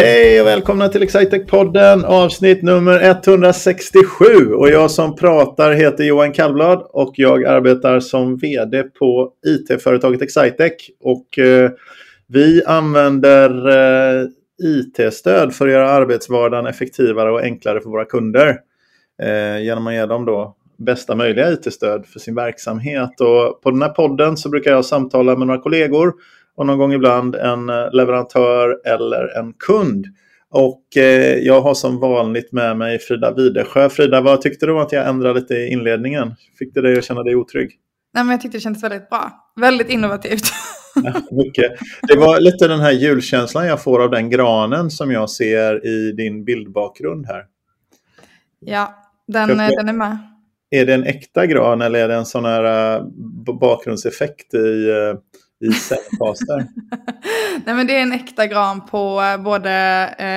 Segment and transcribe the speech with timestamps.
[0.00, 4.52] Hej och välkomna till Excitec-podden avsnitt nummer 167.
[4.54, 10.72] Och jag som pratar heter Johan Kallblad och jag arbetar som vd på IT-företaget Excitec.
[11.00, 11.70] Och eh,
[12.26, 14.26] vi använder eh,
[14.62, 18.58] IT-stöd för att göra arbetsvardagen effektivare och enklare för våra kunder.
[19.22, 23.20] Eh, genom att ge dem då bästa möjliga IT-stöd för sin verksamhet.
[23.20, 26.12] Och på den här podden så brukar jag samtala med några kollegor
[26.58, 30.06] och någon gång ibland en eh, leverantör eller en kund.
[30.50, 33.88] Och eh, jag har som vanligt med mig Frida Widesjö.
[33.88, 36.34] Frida, vad tyckte du om att jag ändrade lite i inledningen?
[36.58, 37.70] Fick det dig att känna dig otrygg?
[38.14, 39.52] Nej, men jag tyckte det kändes väldigt bra.
[39.60, 40.42] Väldigt innovativt.
[41.04, 41.72] Ja, mycket.
[42.02, 46.12] Det var lite den här julkänslan jag får av den granen som jag ser i
[46.12, 47.44] din bildbakgrund här.
[48.60, 48.94] Ja,
[49.26, 50.18] den, den är med.
[50.70, 53.04] Är det en äkta gran eller är det en sån här uh,
[53.60, 54.90] bakgrundseffekt i,
[55.60, 56.66] i scenfaser?
[57.66, 59.70] Nej men det är en äkta gran på uh, både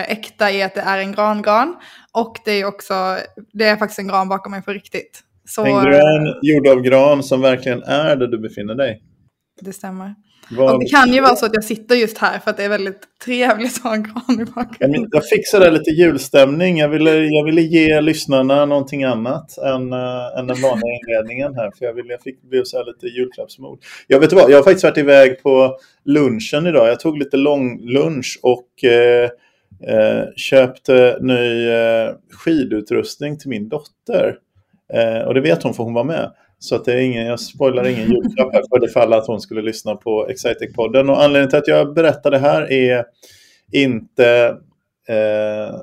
[0.08, 1.76] äkta i att det är en grangran
[2.14, 3.18] och det är också,
[3.54, 5.24] det är faktiskt en gran bakom mig på riktigt.
[5.46, 9.04] Så, en gran gjord av gran som verkligen är där du befinner dig?
[9.62, 10.16] Det stämmer.
[10.50, 10.74] Var...
[10.74, 12.70] Och det kan ju vara så att jag sitter just här för att det är
[12.70, 15.10] väldigt trevligt att ha en gran i bakgrunden.
[15.12, 16.78] Jag fixade lite julstämning.
[16.78, 21.72] Jag ville, jag ville ge lyssnarna någonting annat än, uh, än den vanliga inledningen här.
[21.78, 23.80] För jag, ville, jag fick bli så här lite julklappsmod.
[24.08, 26.88] Jag vet vad, jag har faktiskt varit iväg på lunchen idag.
[26.88, 29.30] Jag tog lite lång lunch och uh,
[29.94, 31.68] uh, köpte ny
[32.32, 34.36] skidutrustning till min dotter.
[35.28, 36.32] och det vet hon för hon var med.
[36.64, 39.42] Så att det är ingen, jag spoilar ingen julklapp här för det fall att hon
[39.42, 41.10] skulle lyssna på Excitec-podden.
[41.10, 43.06] Och anledningen till att jag berättar det här är
[43.72, 44.58] inte
[45.08, 45.76] eh,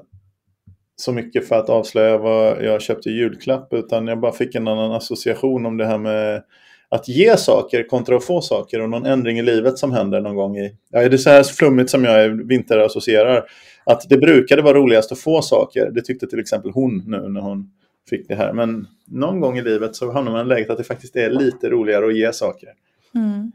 [0.96, 4.68] så mycket för att avslöja vad jag köpte i julklapp utan jag bara fick en
[4.68, 6.42] annan association om det här med
[6.88, 10.36] att ge saker kontra att få saker och någon ändring i livet som händer någon
[10.36, 10.74] gång i...
[10.90, 13.44] Ja, det är så här flummigt som jag vinterassocierar.
[13.84, 15.90] Att det brukade vara roligast att få saker.
[15.90, 17.70] Det tyckte till exempel hon nu när hon
[18.08, 18.52] fick det här.
[18.52, 21.70] Men någon gång i livet så hamnar man i läget att det faktiskt är lite
[21.70, 22.68] roligare att ge saker.
[23.14, 23.52] Mm.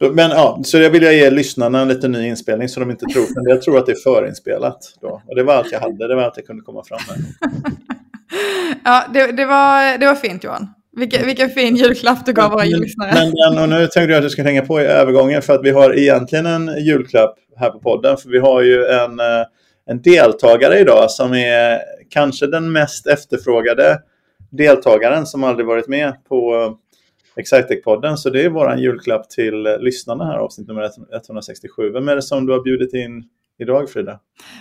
[0.00, 3.06] Ehm, men ja, så jag vill ge lyssnarna en lite ny inspelning så de inte
[3.06, 4.78] tror, men jag tror att det är förinspelat.
[5.00, 5.22] Då.
[5.26, 7.50] Och det var allt jag hade, det var allt jag kunde komma fram med.
[8.84, 10.66] ja, det, det, var, det var fint Johan.
[10.96, 13.10] Vilken, vilken fin julklapp du gav våra lyssnare.
[13.14, 15.64] Men, men, och nu tänkte jag att du ska hänga på i övergången för att
[15.64, 18.16] vi har egentligen en julklapp här på podden.
[18.16, 19.44] För vi har ju en, eh,
[19.90, 21.80] en deltagare idag som är
[22.10, 23.98] kanske den mest efterfrågade
[24.50, 28.16] deltagaren som aldrig varit med på eh, Excitec-podden.
[28.16, 31.90] Så det är vår julklapp till eh, lyssnarna här, avsnitt nummer 167.
[31.92, 33.24] Vem är det som du har bjudit in
[33.58, 34.20] idag, Frida?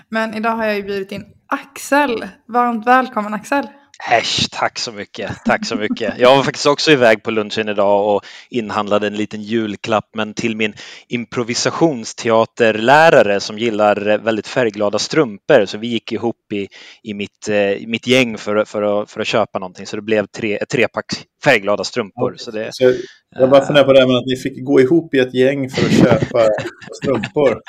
[0.09, 2.27] Men idag har jag ju bjudit in Axel.
[2.47, 3.67] Varmt välkommen Axel.
[4.07, 5.31] Äsch, tack så mycket.
[5.45, 6.13] Tack så mycket.
[6.17, 10.55] Jag var faktiskt också iväg på lunchen idag och inhandlade en liten julklapp men till
[10.55, 10.73] min
[11.07, 16.67] improvisationsteaterlärare som gillar väldigt färgglada strumpor så vi gick ihop i,
[17.03, 20.25] i mitt, eh, mitt gäng för, för, att, för att köpa någonting så det blev
[20.25, 21.05] tre, ett trepack
[21.43, 22.35] färgglada strumpor.
[22.37, 22.71] Så det,
[23.35, 25.69] jag bara funderar på det här med att ni fick gå ihop i ett gäng
[25.69, 26.47] för att köpa
[27.01, 27.61] strumpor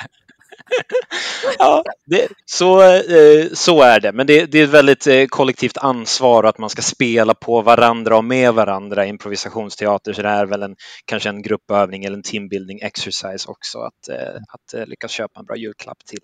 [1.59, 4.11] ja, det, så, eh, så är det.
[4.11, 8.17] Men det, det är ett väldigt eh, kollektivt ansvar att man ska spela på varandra
[8.17, 10.13] och med varandra i improvisationsteater.
[10.13, 14.35] Så det är väl en, kanske en gruppövning eller en teambuilding exercise också att, eh,
[14.47, 16.23] att lyckas köpa en bra julklapp till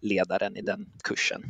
[0.00, 1.42] ledaren i den kursen.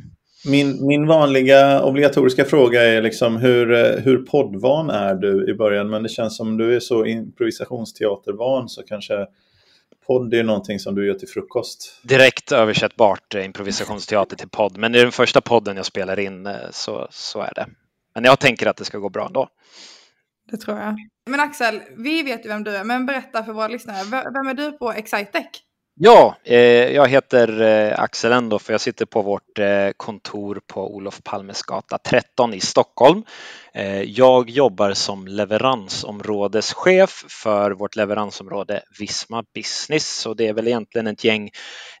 [0.47, 5.89] Min, min vanliga obligatoriska fråga är liksom hur, hur poddvan är du i början?
[5.89, 9.27] Men det känns som du är så improvisationsteatervan så kanske
[10.07, 11.99] podd är någonting som du gör till frukost.
[12.03, 16.45] Direkt översättbart eh, improvisationsteater till podd, men det är den första podden jag spelar in
[16.45, 17.65] eh, så, så är det.
[18.15, 19.47] Men jag tänker att det ska gå bra ändå.
[20.51, 20.95] Det tror jag.
[21.29, 24.03] Men Axel, vi vet ju vem du är, men berätta för våra lyssnare.
[24.33, 25.47] Vem är du på Excitec?
[25.97, 26.57] Ja, eh,
[26.93, 31.61] jag heter eh, Axel Endorf och jag sitter på vårt eh, kontor på Olof Palmes
[31.61, 33.23] gata 13 i Stockholm.
[33.73, 41.07] Eh, jag jobbar som leveransområdeschef för vårt leveransområde Visma Business och det är väl egentligen
[41.07, 41.49] ett gäng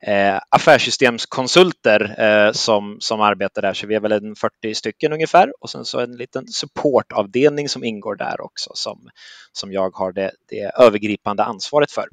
[0.01, 5.51] eh, affärssystemskonsulter eh, som, som arbetar där, så vi är väl en 40 stycken ungefär
[5.59, 9.09] och sen så en liten supportavdelning som ingår där också som,
[9.51, 12.05] som jag har det, det övergripande ansvaret för.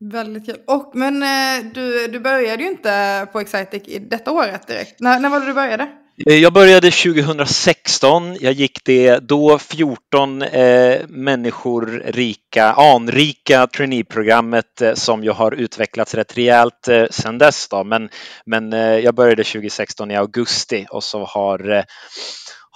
[0.00, 0.60] Väldigt kul.
[0.66, 5.00] Och, men eh, du, du började ju inte på Excitec i detta året direkt.
[5.00, 5.88] När, när var det du började?
[6.26, 8.36] Eh, jag började 2016.
[8.40, 16.14] Jag gick det då 14 eh, människor rika, anrika traineeprogrammet eh, som ju har utvecklats
[16.14, 17.68] rätt rejält eh, sedan dess.
[17.68, 17.84] Då.
[17.84, 18.08] Men,
[18.46, 21.82] men eh, jag började 2016 i augusti och så har eh,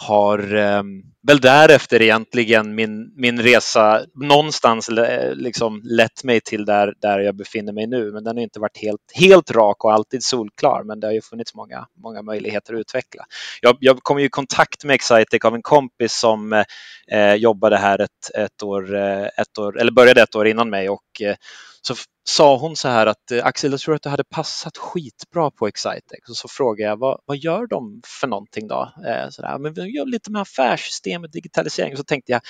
[0.08, 0.82] har eh,
[1.26, 4.90] väl därefter egentligen min, min resa någonstans
[5.34, 8.12] liksom lett mig till där, där jag befinner mig nu.
[8.12, 11.22] Men den har inte varit helt, helt rak och alltid solklar, men det har ju
[11.22, 13.24] funnits många, många möjligheter att utveckla.
[13.60, 16.64] Jag, jag kom ju i kontakt med Excitec av en kompis som
[17.12, 20.88] eh, jobbade här ett, ett, år, eh, ett år, eller började ett år innan mig
[20.88, 21.36] och eh,
[21.82, 21.94] så
[22.28, 25.66] sa hon så här att eh, Axel, jag tror att du hade passat skitbra på
[25.66, 26.28] Excitec.
[26.28, 28.92] Och så frågade jag vad, vad gör de för någonting då?
[29.06, 31.96] Eh, så där, men vi gör lite med affärssystem och digitalisering.
[31.96, 32.40] Så tänkte jag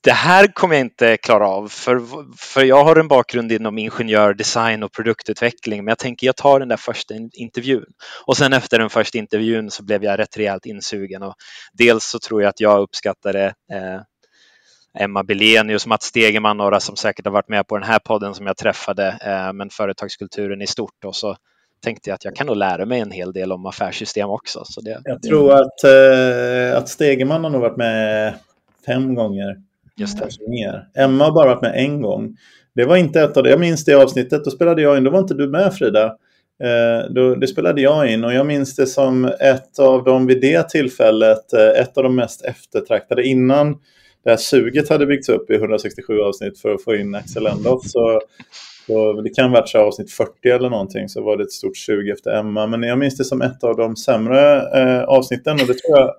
[0.00, 2.02] det här kommer jag inte klara av för,
[2.36, 6.60] för jag har en bakgrund inom ingenjör, design och produktutveckling men jag tänker jag tar
[6.60, 7.86] den där första intervjun
[8.26, 11.34] och sen efter den första intervjun så blev jag rätt rejält insugen och
[11.72, 14.00] dels så tror jag att jag uppskattade eh,
[15.00, 18.46] Emma Belenius, Mats Stegeman, några som säkert har varit med på den här podden som
[18.46, 21.04] jag träffade, eh, men företagskulturen i stort.
[21.04, 21.36] Och så
[21.84, 24.62] tänkte jag att jag kan nog lära mig en hel del om affärssystem också.
[24.64, 28.34] Så det, jag tror att, eh, att Stegeman har nog varit med
[28.86, 29.56] fem gånger.
[29.96, 30.18] Just.
[30.48, 30.88] Mer.
[30.94, 32.36] Emma har bara varit med en gång.
[32.74, 33.50] Det var inte ett av det.
[33.50, 35.04] Jag minns det avsnittet, då spelade jag in.
[35.04, 36.04] Då var inte du med Frida.
[36.62, 40.40] Eh, då, det spelade jag in och jag minns det som ett av de vid
[40.40, 43.76] det tillfället, ett av de mest eftertraktade innan
[44.24, 47.86] det här suget hade byggts upp i 167 avsnitt för att få in Axel Endoff.
[47.86, 48.20] Så,
[48.86, 51.76] så det kan ha varit så avsnitt 40 eller någonting så var det ett stort
[51.76, 52.66] sug efter Emma.
[52.66, 56.14] Men jag minns det som ett av de sämre eh, avsnitten och det tror jag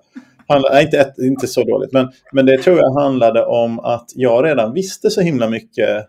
[0.48, 4.44] handlade, inte, ett, inte så dåligt, men, men det tror jag handlade om att jag
[4.44, 6.06] redan visste så himla mycket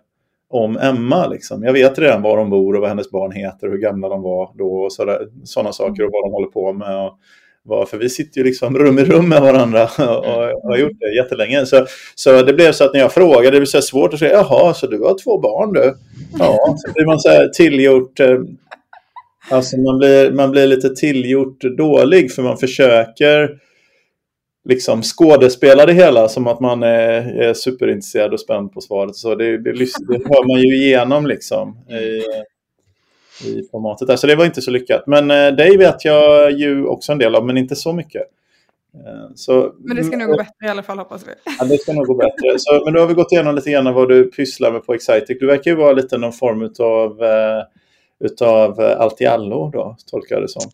[0.49, 1.27] om Emma.
[1.27, 1.63] Liksom.
[1.63, 4.21] Jag vet redan var hon bor och vad hennes barn heter och hur gamla de
[4.21, 4.93] var då och
[5.43, 7.05] sådana saker och vad de håller på med.
[7.05, 7.17] Och,
[7.63, 10.99] var, för vi sitter ju liksom rum i rum med varandra och, och har gjort
[10.99, 11.65] det jättelänge.
[11.65, 11.85] Så,
[12.15, 14.73] så det blev så att när jag frågade, det blev så svårt att säga, jaha,
[14.73, 15.95] så du har två barn du?
[16.39, 18.39] Ja, så blir man så här tillgjort, eh,
[19.49, 23.59] alltså man blir, man blir lite tillgjort dålig för man försöker
[24.69, 29.15] liksom skådespela det hela som att man är, är superintresserad och spänd på svaret.
[29.15, 31.77] Så det, det, det hör man ju igenom liksom.
[31.89, 32.21] I,
[33.45, 34.15] i formatet där.
[34.15, 35.03] Så det var inte så lyckat.
[35.07, 38.21] Men eh, dig vet jag ju också en del av, men inte så mycket.
[38.93, 41.31] Eh, så, men det ska nog gå bättre i alla fall hoppas vi.
[41.59, 42.59] Ja, det ska nog gå bättre.
[42.59, 45.37] Så, men då har vi gått igenom lite grann vad du pysslar med på Excitec.
[45.39, 47.63] Du verkar ju vara lite någon form av eh,
[48.19, 50.71] utav eh, allt i allo då, tolkar jag det som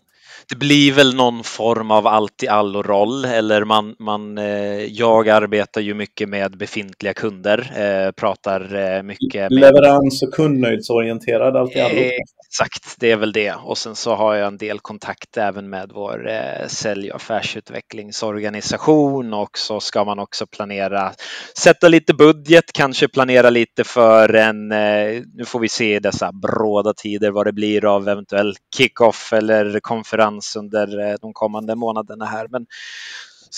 [0.50, 5.82] det blir väl någon form av allt i allo-roll eller man, man, eh, jag arbetar
[5.82, 9.54] ju mycket med befintliga kunder, eh, pratar eh, mycket med...
[9.60, 12.02] Leverans och kundnöjdsorienterad allt i allo.
[12.50, 13.54] Exakt, det är väl det.
[13.54, 19.34] Och sen så har jag en del kontakt även med vår eh, sälj och affärsutvecklingsorganisation
[19.34, 21.14] och så ska man också planera,
[21.58, 26.32] sätta lite budget, kanske planera lite för en, eh, nu får vi se i dessa
[26.32, 32.26] bråda tider vad det blir av eventuell kick-off eller konferens under eh, de kommande månaderna
[32.26, 32.48] här.
[32.50, 32.66] Men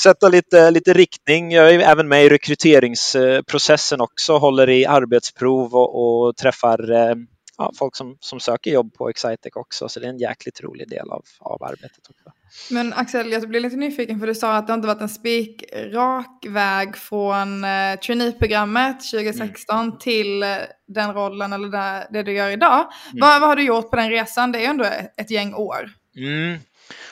[0.04, 1.52] sätta lite, lite riktning.
[1.52, 7.16] Jag är även med i rekryteringsprocessen också, håller i arbetsprov och, och träffar eh,
[7.60, 10.90] ja, folk som, som söker jobb på Excitec också, så det är en jäkligt rolig
[10.90, 12.10] del av, av arbetet.
[12.10, 12.32] Också.
[12.72, 16.46] Men Axel, jag blir lite nyfiken för du sa att det inte varit en spikrak
[16.48, 19.98] väg från eh, traineeprogrammet 2016 mm.
[19.98, 20.58] till eh,
[20.88, 22.80] den rollen eller det, det du gör idag.
[22.80, 23.20] Mm.
[23.22, 24.52] Vad, vad har du gjort på den resan?
[24.52, 24.86] Det är ju ändå
[25.18, 25.90] ett gäng år.
[26.18, 26.60] Mm.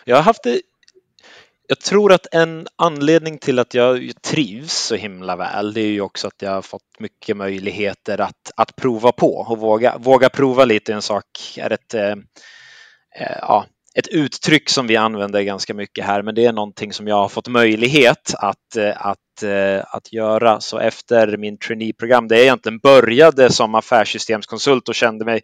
[0.05, 0.61] Jag har haft det
[1.67, 6.01] jag tror att en anledning till att jag trivs så himla väl, det är ju
[6.01, 10.65] också att jag har fått mycket möjligheter att, att prova på och våga, våga prova
[10.65, 10.93] lite.
[10.93, 11.25] En sak
[11.57, 12.11] är ett, eh,
[13.15, 13.65] eh, ja,
[13.99, 17.29] ett uttryck som vi använder ganska mycket här, men det är någonting som jag har
[17.29, 20.59] fått möjlighet att, eh, att Eh, att, göra.
[20.59, 25.41] Så efter min traineeprogram, där jag egentligen började som affärssystemskonsult och kände mig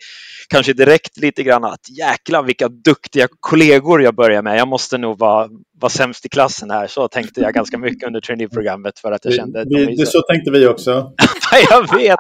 [0.49, 4.57] kanske direkt lite grann att jäkla vilka duktiga kollegor jag börjar med.
[4.57, 6.87] Jag måste nog vara, vara sämst i klassen här.
[6.87, 9.65] Så tänkte jag ganska mycket under traineeprogrammet för att jag kände...
[9.69, 10.05] Vi, vi, så...
[10.05, 10.91] så tänkte vi också.
[11.69, 12.19] jag vet.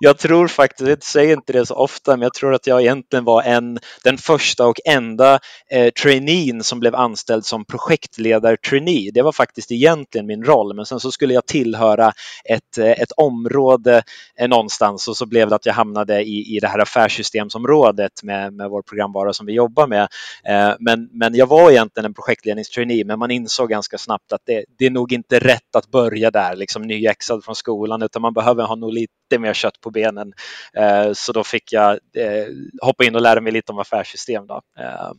[0.00, 3.24] Jag tror faktiskt, jag säger inte det så ofta, men jag tror att jag egentligen
[3.24, 5.38] var en, den första och enda
[5.70, 9.10] eh, traineen som blev anställd som projektledar-trainee.
[9.14, 12.12] Det var faktiskt egentligen min roll, men sen så skulle jag tillhöra
[12.44, 14.02] ett, eh, ett område
[14.38, 18.52] eh, någonstans och så blev det att jag hamnade i, i det här affärssystemsområdet med,
[18.52, 20.08] med vår programvara som vi jobbar med.
[20.44, 24.64] Eh, men, men jag var egentligen en projektledningstrainee men man insåg ganska snabbt att det,
[24.78, 28.71] det är nog inte rätt att börja där, liksom nyexad från skolan, utan man behöver
[28.72, 30.32] har nog lite mer kött på benen.
[30.74, 32.46] Eh, så då fick jag eh,
[32.82, 34.46] hoppa in och lära mig lite om affärssystem.
[34.46, 34.62] Då.
[34.78, 35.12] Eh,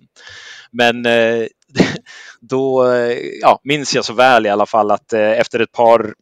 [0.72, 1.04] men
[2.42, 2.86] då
[3.42, 6.14] ja, minns jag så väl i alla fall att efter ett par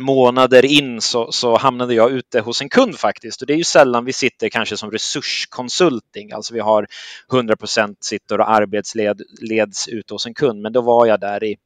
[0.00, 3.40] månader in så, så, hamnade jag ute hos en kund faktiskt.
[3.40, 6.86] Och det är ju sällan vi sitter kanske som resurskonsulting, alltså vi har
[7.32, 10.62] 100% sitter och arbetsleds ute hos en kund.
[10.62, 11.56] Men då var jag där i,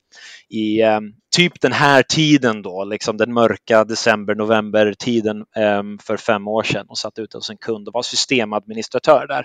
[0.48, 0.82] i
[1.30, 6.62] typ den här tiden då, liksom den mörka december, november tiden um, för fem år
[6.62, 9.44] sedan och satt ute hos en kund och var systemadministratör där.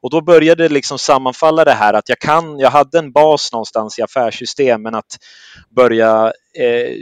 [0.00, 3.52] Och då började det liksom sammanfalla det här att jag kan, jag hade en bas
[3.52, 5.18] någonstans i affärssystem men att
[5.70, 6.94] börja eh,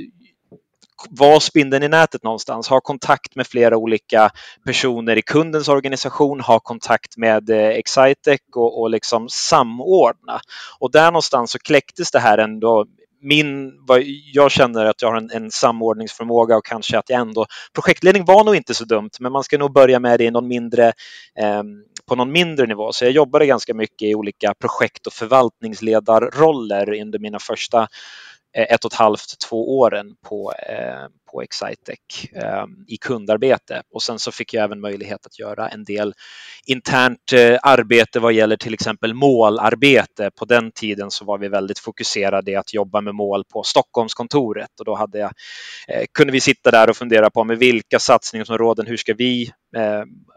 [1.11, 4.31] vara spindeln i nätet någonstans, ha kontakt med flera olika
[4.65, 10.41] personer i kundens organisation, ha kontakt med eh, Excitec och, och liksom samordna.
[10.79, 12.87] Och där någonstans så kläcktes det här ändå
[13.25, 13.73] min,
[14.33, 18.45] jag känner att jag har en, en, samordningsförmåga och kanske att jag ändå, projektledning var
[18.45, 20.87] nog inte så dumt, men man ska nog börja med det i någon mindre,
[21.39, 21.63] eh,
[22.09, 22.93] på någon mindre nivå.
[22.93, 27.89] Så jag jobbade ganska mycket i olika projekt och förvaltningsledarroller under mina första
[28.57, 31.99] Eh, ett och ett halvt, två åren på, eh, på Excitec
[32.35, 33.83] ehm, i kundarbete.
[33.95, 36.15] Och sen så fick jag även möjlighet att göra en del
[36.67, 40.31] internt eh, arbete vad gäller till exempel målarbete.
[40.39, 44.81] På den tiden så var vi väldigt fokuserade i att jobba med mål på Stockholmskontoret
[44.81, 45.33] och då hade jag,
[46.13, 49.51] kunde vi sitta där och fundera på med vilka satsningsområden, hur ska vi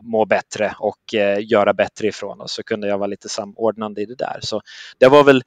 [0.02, 2.52] må bättre och göra bättre ifrån oss.
[2.54, 4.40] Så kunde jag vara lite samordnande i det där.
[4.42, 4.62] Så
[4.98, 5.44] det var väl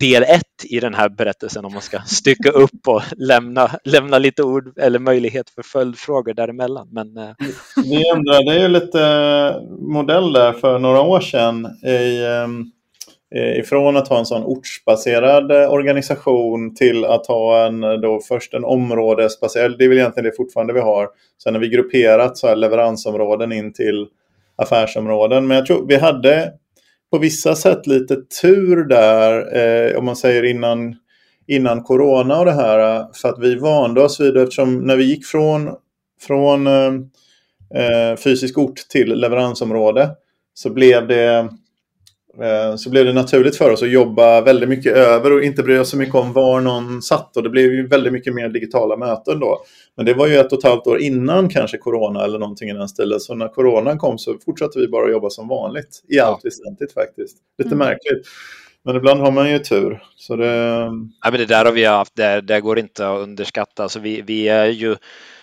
[0.00, 4.42] del ett i den här berättelsen om man ska stycka upp och lämna, lämna lite
[4.42, 6.88] ord eller möjlighet för följdfrågor däremellan.
[6.92, 7.30] Men, eh,
[7.76, 12.48] Vi ändrade ju lite eh, modell där för några år sedan i, eh,
[13.40, 18.64] eh, ifrån att ha en sån ortsbaserad organisation till att ha en då först en
[18.64, 21.08] områdesbaserad, det är väl egentligen det fortfarande vi har.
[21.42, 24.06] Sen har vi grupperat så här leveransområden in till
[24.56, 25.46] affärsområden.
[25.46, 26.52] Men jag tror vi hade
[27.12, 30.96] på vissa sätt lite tur där, eh, om man säger innan,
[31.46, 32.96] innan corona och det här.
[32.96, 35.70] Eh, För att vi vande oss vid, eftersom när vi gick från,
[36.20, 36.92] från eh,
[37.74, 40.10] eh fysisk ort till leveransområde
[40.54, 41.48] så blev det
[42.76, 45.90] så blev det naturligt för oss att jobba väldigt mycket över och inte bry oss
[45.90, 47.36] så mycket om var någon satt.
[47.36, 49.62] Och det blev ju väldigt mycket mer digitala möten då.
[49.96, 52.72] Men det var ju ett och ett halvt år innan kanske corona eller någonting i
[52.72, 53.20] den stilen.
[53.20, 56.02] Så när coronan kom så fortsatte vi bara jobba som vanligt.
[56.08, 57.36] I allt väsentligt faktiskt.
[57.58, 57.78] Lite mm.
[57.78, 58.26] märkligt.
[58.84, 60.02] Men ibland har man ju tur.
[60.16, 60.54] Så det...
[61.22, 63.82] Ja, men det där har vi haft, det, det går inte att underskatta.
[63.82, 64.98] Alltså vi, vi är ju Eh,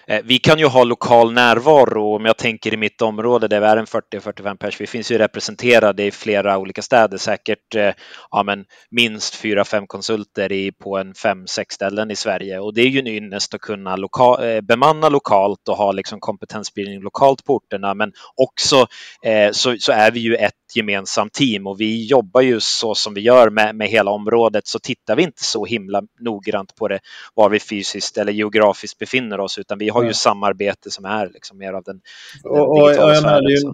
[0.09, 3.65] Eh, vi kan ju ha lokal närvaro, om jag tänker i mitt område där vi
[3.65, 7.91] är en 40-45 pers, vi finns ju representerade i flera olika städer, säkert eh,
[8.31, 12.59] ja, men minst 4-5 konsulter i, på en 5-6 ställen i Sverige.
[12.59, 16.19] Och det är ju en ynnest att kunna loka, eh, bemanna lokalt och ha liksom
[16.19, 18.87] kompetensbildning lokalt på orterna, men också
[19.25, 23.13] eh, så, så är vi ju ett gemensamt team och vi jobbar ju så som
[23.13, 26.99] vi gör med, med hela området så tittar vi inte så himla noggrant på det
[27.35, 31.57] var vi fysiskt eller geografiskt befinner oss utan vi har ju samarbete som är liksom
[31.57, 31.99] mer av den,
[32.43, 33.23] den och, digitala och.
[33.23, 33.73] Det är ju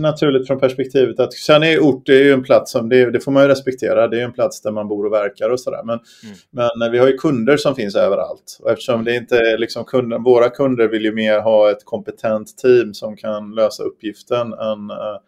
[0.00, 3.20] naturligt från perspektivet att sen är ort det är ju en plats som det, det,
[3.20, 4.08] får man ju respektera.
[4.08, 5.82] Det är en plats där man bor och verkar och sådär.
[5.84, 6.68] Men, mm.
[6.78, 10.22] men vi har ju kunder som finns överallt och eftersom det inte är liksom kunden,
[10.22, 15.18] våra kunder vill ju mer ha ett kompetent team som kan lösa uppgiften än uh,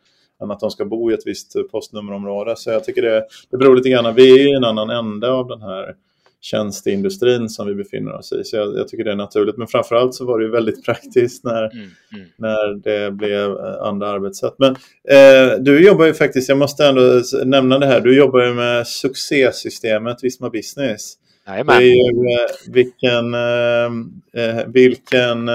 [0.42, 2.56] än att de ska bo i ett visst postnummerområde.
[2.56, 5.48] Så jag tycker det, det beror lite grann, vi är i en annan ände av
[5.48, 5.94] den här
[6.40, 8.44] tjänsteindustrin som vi befinner oss i.
[8.44, 9.56] Så jag, jag, tycker det är naturligt.
[9.56, 12.26] Men framförallt så var det väldigt praktiskt när, mm, mm.
[12.36, 14.54] när det blev eh, andra arbetssätt.
[14.58, 14.72] Men
[15.08, 18.86] eh, du jobbar ju faktiskt, jag måste ändå nämna det här, du jobbar ju med
[18.86, 21.14] succésystemet Visma Business.
[21.48, 21.78] Jajamän.
[21.78, 25.50] Det är ju eh, vilken, eh, vilken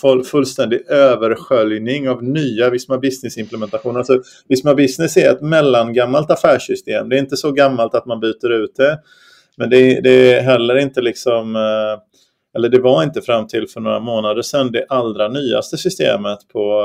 [0.00, 3.98] full, fullständig översköljning av nya Visma Business-implementationer.
[3.98, 7.08] Alltså, Visma Business är ett mellangammalt affärssystem.
[7.08, 8.98] Det är inte så gammalt att man byter ut det.
[9.56, 11.56] Men det, det är heller inte liksom
[12.54, 16.82] eller det var inte fram till för några månader sedan det allra nyaste systemet på,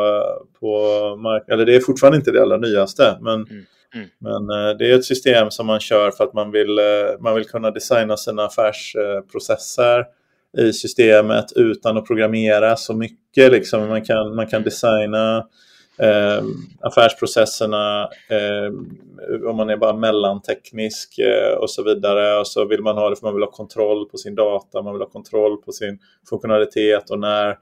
[0.59, 0.79] på
[1.15, 1.53] marknaden.
[1.53, 3.65] Eller det är fortfarande inte det allra nyaste, men mm.
[3.95, 4.07] Mm.
[4.19, 7.35] Men eh, det är ett system som man kör för att man vill, eh, man
[7.35, 10.05] vill kunna designa sina affärsprocesser
[10.57, 13.51] i systemet utan att programmera så mycket.
[13.51, 13.87] Liksom.
[13.87, 15.37] Man, kan, man kan designa
[15.99, 16.43] eh,
[16.81, 18.73] affärsprocesserna eh,
[19.49, 22.39] om man är bara mellanteknisk eh, och så vidare.
[22.39, 24.93] Och så vill man ha det för man vill ha kontroll på sin data, man
[24.93, 25.99] vill ha kontroll på sin
[26.29, 27.55] funktionalitet och när eh,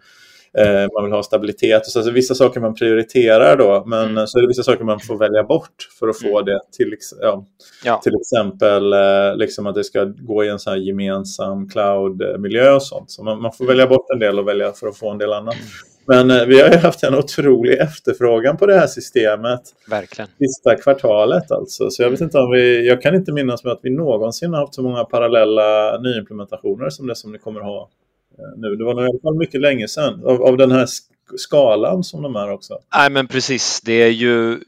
[0.94, 1.86] man vill ha stabilitet.
[1.86, 4.28] Så, alltså, vissa saker man prioriterar då, men mm.
[4.28, 6.46] så är det vissa saker man får välja bort för att få mm.
[6.46, 6.60] det.
[6.78, 7.46] Till, ja,
[7.86, 8.02] ja.
[8.04, 13.12] till exempel eh, liksom att det ska gå i en sån gemensam cloud-miljö och sånt.
[13.12, 15.34] Så man, man, får välja bort en del och välja för att få en del
[15.34, 15.56] annat.
[15.56, 15.68] Mm.
[16.06, 19.62] Men eh, vi har ju haft en otrolig efterfrågan på det här systemet.
[19.90, 20.30] Verkligen.
[20.38, 21.90] Sista kvartalet alltså.
[21.90, 24.60] Så jag vet inte om vi, jag kan inte minnas med att vi någonsin har
[24.60, 27.90] haft så många parallella nyimplementationer som det som ni kommer ha
[28.40, 28.76] Eh, nu.
[28.76, 30.24] Det var i alla fall mycket länge sedan.
[30.26, 30.88] Av, av den här
[31.38, 32.80] skalan som de är också.
[32.96, 34.60] Nej men precis, det är ju,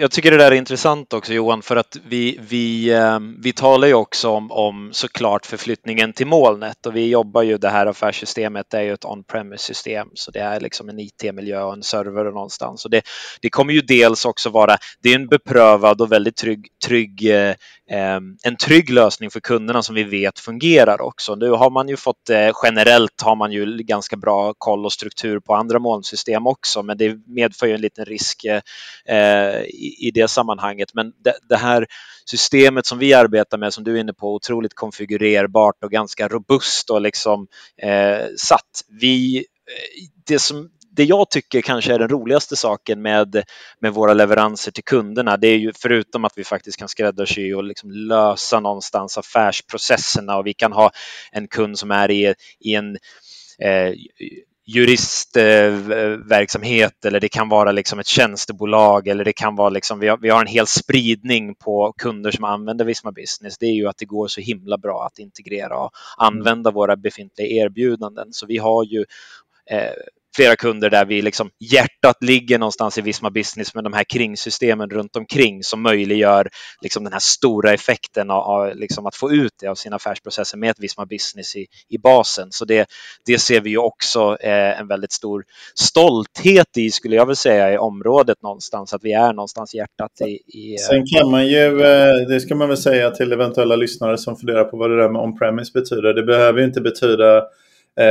[0.00, 3.88] jag tycker det där är intressant också Johan för att vi, vi, eh, vi talar
[3.88, 8.66] ju också om, om såklart förflyttningen till molnet och vi jobbar ju, det här affärssystemet
[8.70, 12.24] det är ju ett on-premise system så det är liksom en IT-miljö och en server
[12.24, 13.02] någonstans och det,
[13.40, 17.54] det kommer ju dels också vara, det är en beprövad och väldigt trygg, trygg eh,
[17.90, 21.34] Ehm, en trygg lösning för kunderna som vi vet fungerar också.
[21.34, 25.40] Nu har man ju fått eh, generellt har man ju ganska bra koll och struktur
[25.40, 29.62] på andra molnsystem också, men det medför ju en liten risk eh,
[30.00, 30.94] i, det sammanhanget.
[30.94, 31.12] Men
[31.48, 31.86] det, här
[32.24, 36.90] systemet som vi arbetar med, som du är inne på, otroligt konfigurerbart och ganska robust
[36.90, 37.46] och liksom
[37.82, 38.84] eh, satt.
[39.00, 39.46] Vi,
[40.26, 43.42] det som det jag tycker kanske är den roligaste saken med,
[43.80, 47.64] med våra leveranser till kunderna, det är ju förutom att vi faktiskt kan skräddarsy och
[47.64, 50.90] liksom lösa någonstans affärsprocesserna och vi kan ha
[51.32, 52.96] en kund som är i, i en
[53.58, 53.92] eh,
[54.66, 60.18] juristverksamhet eller det kan vara liksom ett tjänstebolag eller det kan vara liksom, vi har,
[60.18, 63.58] vi har en hel spridning på kunder som använder Visma Business.
[63.58, 67.64] Det är ju att det går så himla bra att integrera och använda våra befintliga
[67.64, 68.28] erbjudanden.
[68.30, 69.04] Så vi har ju
[69.70, 69.92] eh,
[70.36, 74.90] flera kunder där vi liksom, hjärtat ligger någonstans i Visma Business med de här kringsystemen
[74.90, 76.48] runt omkring som möjliggör
[76.82, 80.58] liksom, den här stora effekten av, av liksom, att få ut det av sina affärsprocesser
[80.58, 82.48] med ett Visma Business i, i basen.
[82.50, 82.88] Så det,
[83.26, 87.72] det ser vi ju också eh, en väldigt stor stolthet i, skulle jag vilja säga,
[87.72, 90.58] i området någonstans, att vi är någonstans hjärtat i...
[90.58, 90.74] i.
[90.74, 94.36] Eh, Sen kan man ju, eh, det ska man väl säga till eventuella lyssnare som
[94.36, 96.14] funderar på vad det där med on-premise betyder.
[96.14, 97.42] Det behöver ju inte betyda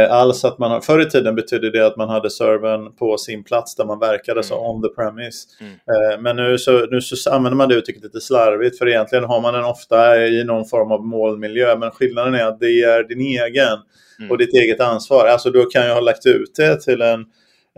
[0.09, 3.75] alls att man förr i tiden betydde det att man hade servern på sin plats
[3.75, 4.43] där man verkade, mm.
[4.43, 5.47] så on the premise.
[5.61, 5.73] Mm.
[5.73, 9.41] Eh, men nu så, nu så använder man det uttrycket lite slarvigt för egentligen har
[9.41, 13.21] man den ofta i någon form av molnmiljö men skillnaden är att det är din
[13.21, 13.77] egen
[14.19, 14.31] mm.
[14.31, 15.27] och ditt eget ansvar.
[15.27, 17.25] Alltså då kan jag ha lagt ut det till en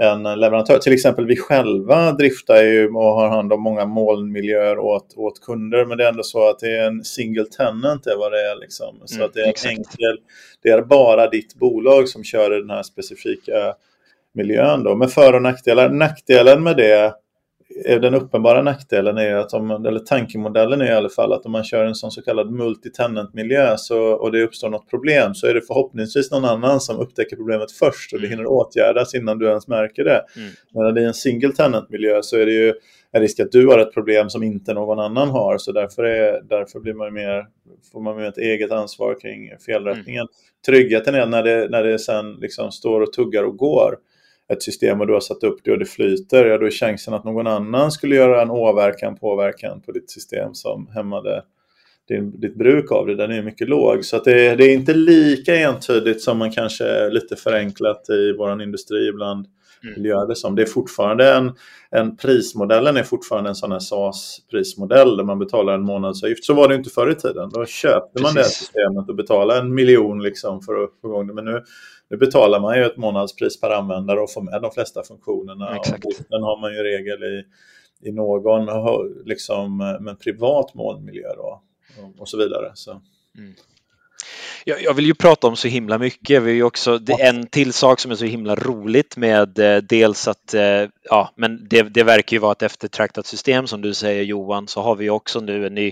[0.02, 0.78] en leverantör.
[0.78, 5.86] Till exempel vi själva driftar ju och har hand om många molnmiljöer åt, åt kunder.
[5.86, 8.60] Men det är ändå så att det är en single tenant är vad det är.
[8.60, 9.02] Liksom.
[9.06, 10.18] Så mm, att det är en enkel,
[10.64, 13.74] det är bara ditt bolag som kör i den här specifika
[14.34, 14.84] miljön.
[14.84, 14.96] Då.
[14.96, 15.90] Med för och nackdelar.
[15.90, 17.14] Nackdelen med det
[17.83, 21.64] den uppenbara nackdelen är att om, eller tankemodellen är i alla fall att om man
[21.64, 23.75] kör en sån så kallad multitenant-miljö
[24.20, 28.14] och det uppstår något problem så är det förhoppningsvis någon annan som upptäcker problemet först
[28.14, 28.38] och det mm.
[28.38, 30.25] hinner åtgärdas innan du ens märker det.
[30.38, 30.50] Mm.
[30.74, 32.74] Men i en single tenant-miljö så är det ju
[33.11, 36.42] en risk att du har ett problem som inte någon annan har så därför, är,
[36.50, 37.46] därför blir man mer,
[37.92, 40.22] får man mer ett eget ansvar kring felrättningen.
[40.22, 40.33] Mm.
[40.66, 43.96] Tryggheten är när det, när det sen liksom står och tuggar och går
[44.53, 47.14] ett system och du har satt upp det och det flyter, ja då är chansen
[47.14, 51.44] att någon annan skulle göra en åverkan, påverkan på ditt system som hämmade
[52.08, 54.05] din, ditt bruk av det, den är mycket låg.
[54.05, 58.62] Så att det, det, är inte lika entydigt som man kanske lite förenklat i vår
[58.62, 59.48] industri ibland
[59.87, 59.95] mm.
[59.95, 61.51] vill göra det är fortfarande en,
[61.91, 66.45] en prismodellen är fortfarande en sån här SAS-prismodell där man betalar en månadsavgift.
[66.45, 67.50] Så var det inte förr i tiden.
[67.53, 71.33] Då köpte man det systemet och betalade en miljon liksom för att få igång det.
[71.33, 71.63] Men nu
[72.09, 75.75] nu betalar man ju ett månadspris per användare och får med de flesta funktionerna.
[75.75, 76.05] Exakt.
[76.05, 77.43] Och den har man ju regel i,
[78.09, 78.67] i någon
[79.25, 81.61] liksom, med privat molnmiljö då,
[82.17, 82.71] och så vidare.
[82.74, 83.01] Så.
[83.37, 83.53] Mm.
[84.68, 86.44] Jag, vill ju prata om så himla mycket.
[86.44, 90.28] Vi också, det är en till sak som är så himla roligt med eh, dels
[90.28, 94.24] att, eh, ja, men det, det verkar ju vara ett eftertraktat system som du säger
[94.24, 95.92] Johan, så har vi också nu en ny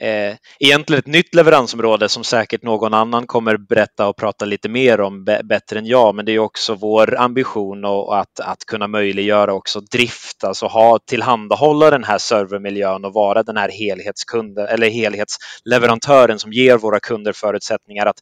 [0.00, 5.00] eh, egentligen ett nytt leveransområde som säkert någon annan kommer berätta och prata lite mer
[5.00, 6.14] om bättre än jag.
[6.14, 10.98] Men det är också vår ambition och att, att kunna möjliggöra också drift, alltså ha
[11.06, 17.32] tillhandahålla den här servermiljön och vara den här helhetskunden eller helhetsleverantören som ger våra kunder
[17.32, 18.18] förutsättningar att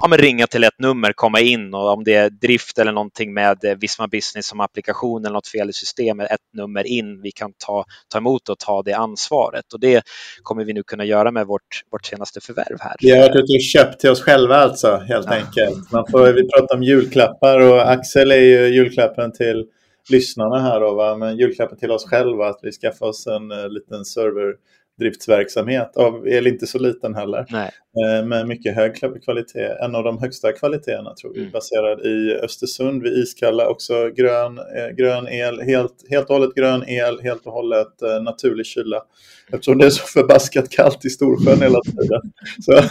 [0.00, 3.34] ja, men ringa till ett nummer, komma in och om det är drift eller någonting
[3.34, 7.30] med eh, Visma Business som applikation eller något fel i systemet, ett nummer in, vi
[7.30, 9.72] kan ta, ta emot och ta det ansvaret.
[9.72, 10.02] Och det
[10.42, 12.94] kommer vi nu kunna göra med vårt, vårt senaste förvärv här.
[13.00, 15.34] Vi har och köpt till oss själva alltså, helt ja.
[15.34, 15.92] enkelt.
[15.92, 19.64] Man får, vi pratar om julklappar och Axel är ju julklappen till
[20.10, 21.16] lyssnarna här då, va?
[21.16, 24.54] men julklappen till oss själva att vi skaffar oss en uh, liten server
[24.98, 27.46] driftsverksamhet av el inte så liten heller.
[27.50, 27.70] Nej.
[28.04, 31.52] Eh, med mycket hög kvalitet, en av de högsta kvaliteterna tror vi, mm.
[31.52, 36.88] baserad i Östersund vid Iskalla, också grön, eh, grön el, helt, helt och hållet grön
[36.88, 39.02] el, helt och hållet eh, naturlig kyla.
[39.52, 42.20] Eftersom det är så förbaskat kallt i Storsjön hela tiden.
[42.60, 42.82] Så,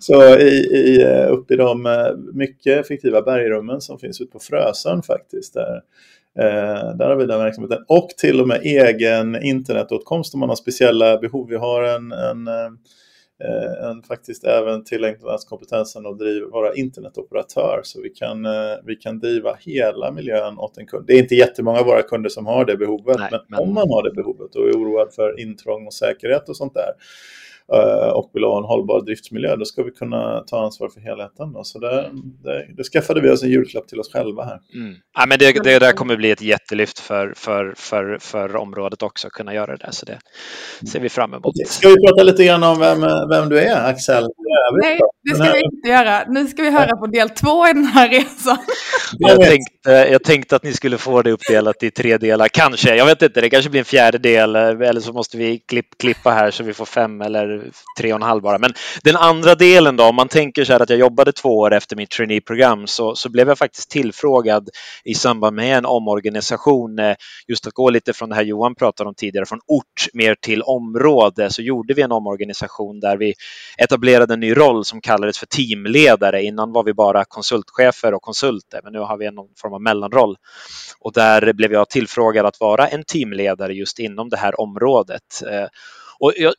[0.00, 1.88] så i, i, upp i de
[2.32, 5.82] mycket effektiva bergrummen som finns ute på Frösön faktiskt, där
[6.38, 7.84] Eh, där har vi den verksamheten.
[7.88, 11.48] Och till och med egen internetåtkomst om man har speciella behov.
[11.48, 18.00] Vi har en, en, eh, en, faktiskt även tillägnat kompetensen att driva, vara internetoperatör så
[18.00, 18.52] vi kan, eh,
[18.84, 21.06] vi kan driva hela miljön åt en kund.
[21.06, 23.74] Det är inte jättemånga av våra kunder som har det behovet, Nej, men, men, om
[23.74, 26.92] man har det behovet och är oroad för intrång och säkerhet och sånt där
[28.14, 31.52] och vill ha en hållbar driftsmiljö, då ska vi kunna ta ansvar för helheten.
[31.52, 31.64] Då.
[31.64, 32.10] Så det,
[32.44, 34.60] det, det skaffade vi oss en julklapp till oss själva här.
[34.74, 34.94] Mm.
[35.18, 39.26] Ja, men det, det där kommer bli ett jättelyft för, för, för, för området också,
[39.26, 39.88] att kunna göra det.
[39.92, 40.18] Så det
[40.92, 41.66] ser vi fram emot.
[41.66, 44.24] Ska vi prata lite grann om vem, vem du är, Axel?
[44.82, 46.24] Nej, det ska vi inte göra.
[46.28, 48.58] Nu ska vi höra på del två i den här resan.
[49.18, 52.96] Jag tänkte, jag tänkte att ni skulle få det uppdelat i tre delar, kanske.
[52.96, 56.30] Jag vet inte, det kanske blir en fjärde del eller så måste vi klipp, klippa
[56.30, 58.58] här så vi får fem eller tre och en halv bara.
[58.58, 58.72] Men
[59.04, 61.96] den andra delen då, om man tänker så här att jag jobbade två år efter
[61.96, 64.68] mitt traineeprogram så, så blev jag faktiskt tillfrågad
[65.04, 67.14] i samband med en omorganisation, eh,
[67.48, 70.62] just att gå lite från det här Johan pratade om tidigare, från ort mer till
[70.62, 73.34] område, så gjorde vi en omorganisation där vi
[73.78, 76.42] etablerade en ny roll som kallades för teamledare.
[76.42, 80.36] Innan var vi bara konsultchefer och konsulter, men nu har vi någon form av mellanroll.
[81.00, 85.42] Och där blev jag tillfrågad att vara en teamledare just inom det här området.
[85.50, 85.66] Eh,
[86.18, 86.54] och jag,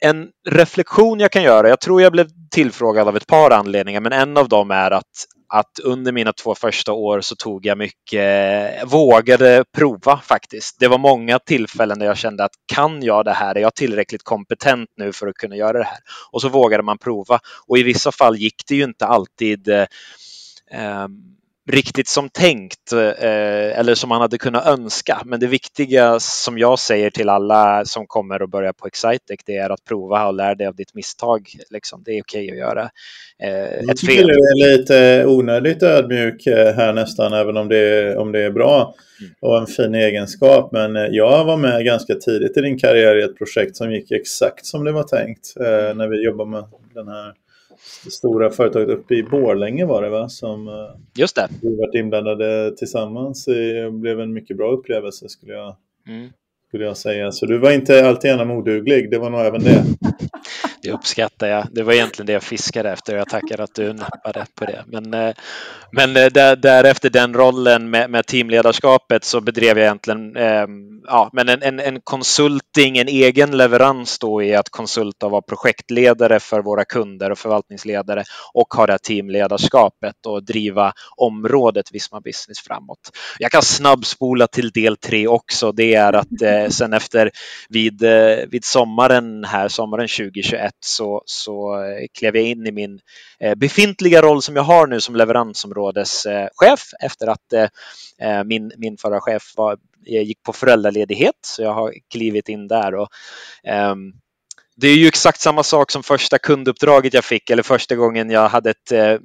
[0.00, 4.12] en reflektion jag kan göra, jag tror jag blev tillfrågad av ett par anledningar, men
[4.12, 5.04] en av dem är att,
[5.48, 10.76] att under mina två första år så tog jag mycket, vågade prova faktiskt.
[10.80, 13.54] Det var många tillfällen där jag kände att kan jag det här?
[13.54, 15.98] Är jag tillräckligt kompetent nu för att kunna göra det här?
[16.32, 19.86] Och så vågade man prova och i vissa fall gick det ju inte alltid eh,
[20.70, 21.37] ehm,
[21.68, 25.22] riktigt som tänkt eh, eller som man hade kunnat önska.
[25.24, 29.56] Men det viktiga som jag säger till alla som kommer och börjar på Excitec det
[29.56, 31.48] är att prova och lära dig av ditt misstag.
[31.70, 32.02] Liksom.
[32.04, 32.90] Det är okej att göra
[33.42, 34.16] eh, ett fel.
[34.16, 38.40] Jag du är lite onödigt ödmjuk eh, här nästan även om det är, om det
[38.40, 39.32] är bra mm.
[39.40, 40.72] och en fin egenskap.
[40.72, 44.66] Men jag var med ganska tidigt i din karriär i ett projekt som gick exakt
[44.66, 47.47] som det var tänkt eh, när vi jobbade med den här det
[48.10, 50.28] stora företaget uppe i Borlänge var det va?
[50.28, 50.74] Som eh,
[51.14, 51.48] Just det.
[51.62, 53.44] vi varit inblandade tillsammans.
[53.44, 55.76] Det blev en mycket bra upplevelse skulle jag,
[56.08, 56.28] mm.
[56.68, 57.32] skulle jag säga.
[57.32, 59.84] Så du var inte alltid gärna moduglig, det var nog även det.
[60.82, 61.66] Det uppskattar jag.
[61.70, 64.84] Det var egentligen det jag fiskade efter och jag tackar att du nappade på det.
[64.86, 65.34] Men, eh,
[65.92, 70.66] men eh, där, därefter den rollen med, med teamledarskapet så bedrev jag egentligen eh,
[71.06, 75.42] ja, men en, en, en konsulting, en egen leverans då i att konsulta och vara
[75.42, 82.20] projektledare för våra kunder och förvaltningsledare och ha det här teamledarskapet och driva området Visma
[82.20, 82.98] Business framåt.
[83.38, 85.72] Jag kan snabbspola till del tre också.
[85.72, 87.30] Det är att eh, sen efter
[87.68, 93.00] vid, eh, vid sommaren här, sommaren 2021 så, så eh, klev jag in i min
[93.40, 99.20] eh, befintliga roll som jag har nu som leveransområdeschef efter att eh, min, min förra
[99.20, 102.94] chef var, gick på föräldraledighet så jag har klivit in där.
[102.94, 103.08] Och,
[103.90, 104.12] um,
[104.76, 108.48] det är ju exakt samma sak som första kunduppdraget jag fick eller första gången jag
[108.48, 109.16] hade ett eh,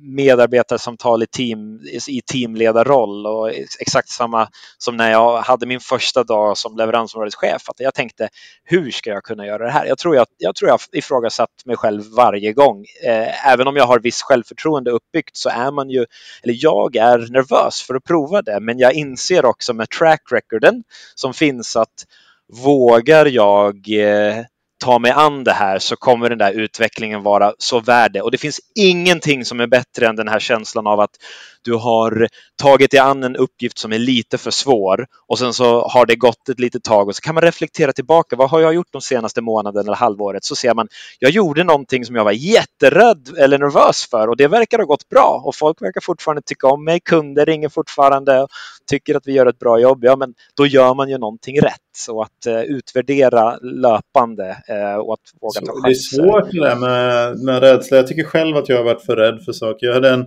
[0.00, 6.58] medarbetarsamtal i, team, i teamledarroll och exakt samma som när jag hade min första dag
[6.58, 7.68] som leveransområdeschef.
[7.68, 8.28] Att jag tänkte,
[8.64, 9.86] hur ska jag kunna göra det här?
[9.86, 12.84] Jag tror jag, jag, tror jag ifrågasatt mig själv varje gång.
[13.06, 16.06] Eh, även om jag har viss självförtroende uppbyggt så är man ju,
[16.42, 20.82] eller jag är nervös för att prova det, men jag inser också med track recorden
[21.14, 22.04] som finns att
[22.52, 24.44] vågar jag eh,
[24.80, 28.22] ta mig an det här så kommer den där utvecklingen vara så värd det.
[28.22, 31.16] Och det finns ingenting som är bättre än den här känslan av att
[31.62, 32.28] du har
[32.62, 36.16] tagit dig an en uppgift som är lite för svår och sen så har det
[36.16, 38.36] gått ett litet tag och så kan man reflektera tillbaka.
[38.36, 40.44] Vad har jag gjort de senaste månaderna eller halvåret?
[40.44, 40.88] Så ser man,
[41.18, 45.08] jag gjorde någonting som jag var jätterädd eller nervös för och det verkar ha gått
[45.08, 47.00] bra och folk verkar fortfarande tycka om mig.
[47.00, 48.48] Kunder ringer fortfarande och
[48.90, 50.04] tycker att vi gör ett bra jobb.
[50.04, 51.80] Ja, men då gör man ju någonting rätt.
[51.96, 54.62] Så att uh, utvärdera löpande
[54.98, 55.88] och att våga ta chanser.
[55.88, 57.96] Det är svårt det där med, med rädsla.
[57.96, 59.86] Jag tycker själv att jag har varit för rädd för saker.
[59.86, 60.26] Jag hade en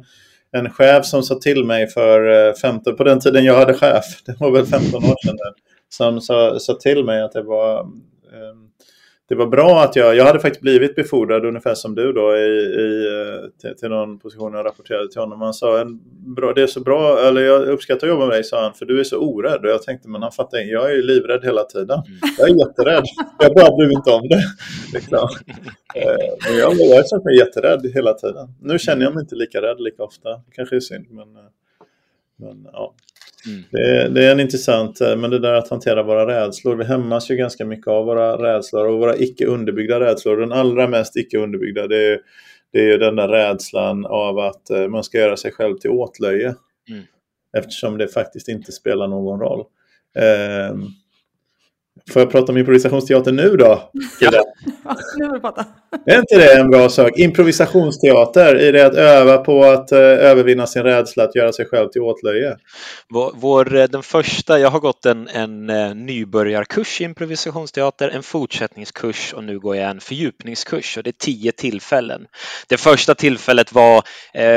[0.53, 4.05] en chef som sa till mig för 15, eh, på den tiden jag hade chef,
[4.25, 5.37] det var väl 15 år sedan,
[5.89, 8.69] som sa, sa till mig att det var um,
[9.29, 12.49] det var bra att jag, jag hade faktiskt blivit befordrad ungefär som du då i,
[12.79, 15.41] i eh, till, till någon position jag rapporterade till honom.
[15.41, 15.99] Han sa en
[16.35, 18.85] bra, det är så bra, eller jag uppskattar att jobba med dig sa han, för
[18.85, 19.65] du är så orädd.
[19.65, 21.99] Och jag tänkte, men han fattar inte, jag är ju livrädd hela tiden.
[22.07, 22.19] Mm.
[22.37, 23.03] Jag är jätterädd.
[23.39, 24.43] Jag bara bryr mig inte om det.
[24.91, 25.41] det är klart.
[25.95, 28.47] Eh, men jag, har känt mig jätterädd hela tiden.
[28.61, 30.29] Nu känner jag mig inte lika rädd lika ofta.
[30.51, 31.49] Kanske är synd, men, eh,
[32.35, 32.95] men ja.
[33.47, 33.63] Mm.
[33.71, 36.75] Det, det, är en intressant, eh, men det där att hantera våra rädslor.
[36.75, 40.37] Vi hämmas ju ganska mycket av våra rädslor och våra icke underbyggda rädslor.
[40.37, 42.19] Den allra mest icke underbyggda det är,
[42.71, 46.55] det är den där rädslan av att eh, man ska göra sig själv till åtlöje.
[46.89, 47.03] Mm.
[47.57, 49.65] Eftersom det faktiskt inte spelar någon roll.
[50.71, 50.87] Um,
[52.09, 53.91] Får jag prata om improvisationsteater nu då?
[54.19, 54.43] Ja,
[55.17, 55.65] nu vill prata.
[56.05, 57.11] Är inte det en bra sak?
[57.17, 61.89] Improvisationsteater, i det att öva på att eh, övervinna sin rädsla att göra sig själv
[61.89, 62.57] till åtlöje?
[63.09, 68.23] Vår, vår, eh, den första, jag har gått en, en eh, nybörjarkurs i improvisationsteater, en
[68.23, 72.25] fortsättningskurs och nu går jag en fördjupningskurs och det är tio tillfällen.
[72.67, 74.03] Det första tillfället var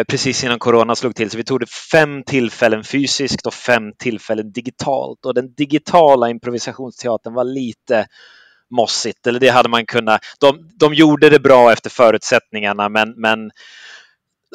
[0.05, 4.53] precis innan corona slog till så vi tog det fem tillfällen fysiskt och fem tillfällen
[4.53, 8.07] digitalt och den digitala improvisationsteatern var lite
[8.71, 10.21] mossigt, eller det hade man kunnat.
[10.41, 13.51] De, de gjorde det bra efter förutsättningarna, men, men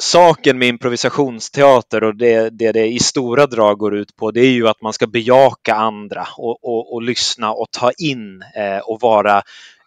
[0.00, 4.52] saken med improvisationsteater och det, det det i stora drag går ut på, det är
[4.52, 9.00] ju att man ska bejaka andra och, och, och lyssna och ta in eh, och
[9.00, 9.42] vara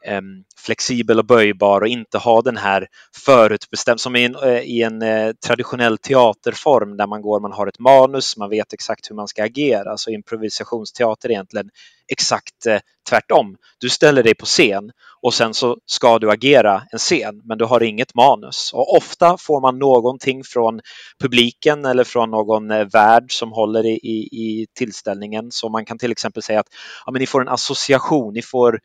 [0.05, 2.87] Ehm, flexibel och böjbar och inte ha den här
[3.25, 7.67] förutbestämd som i en, eh, i en eh, traditionell teaterform där man går, man har
[7.67, 9.97] ett manus, man vet exakt hur man ska agera.
[9.97, 11.69] Så improvisationsteater är egentligen
[12.11, 13.55] exakt eh, tvärtom.
[13.79, 14.91] Du ställer dig på scen
[15.21, 18.71] och sen så ska du agera en scen, men du har inget manus.
[18.73, 20.79] Och ofta får man någonting från
[21.21, 25.51] publiken eller från någon värd som håller i, i, i tillställningen.
[25.51, 26.69] Så man kan till exempel säga att
[27.05, 28.79] ja, men ni får en association, ni får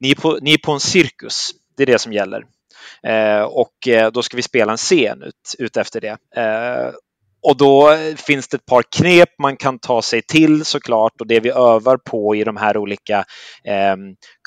[0.00, 2.44] ni är på, ni är på en cirkus, det är det som gäller.
[3.02, 6.16] Eh, och eh, då ska vi spela en scen ut, ut efter det.
[6.36, 6.94] Eh,
[7.48, 11.40] och då finns det ett par knep man kan ta sig till såklart och det
[11.40, 13.18] vi övar på i de här olika
[13.64, 13.96] eh,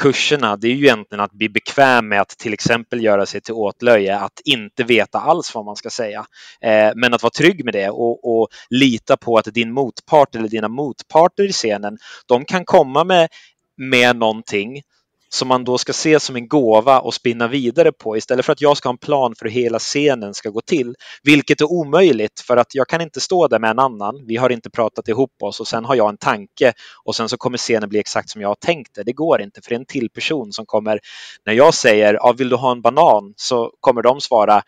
[0.02, 3.54] kurserna det är ju egentligen att bli bekväm med att till exempel göra sig till
[3.54, 6.26] åtlöje, att inte veta alls vad man ska säga.
[6.62, 10.48] Eh, men att vara trygg med det och, och, lita på att din motpart eller
[10.48, 13.30] dina motparter i scenen, de kan komma med,
[13.78, 14.82] med någonting
[15.30, 18.62] som man då ska se som en gåva och spinna vidare på istället för att
[18.62, 20.96] jag ska ha en plan för hur hela scenen ska gå till.
[21.24, 24.26] Vilket är omöjligt för att jag kan inte stå där med en annan.
[24.28, 27.38] Vi har inte pratat ihop oss och sen har jag en tanke och sen så
[27.38, 29.04] kommer scenen bli exakt som jag har tänkt det.
[29.04, 31.00] Det går inte för det är en till person som kommer.
[31.46, 34.62] När jag säger ja, vill du ha en banan så kommer de svara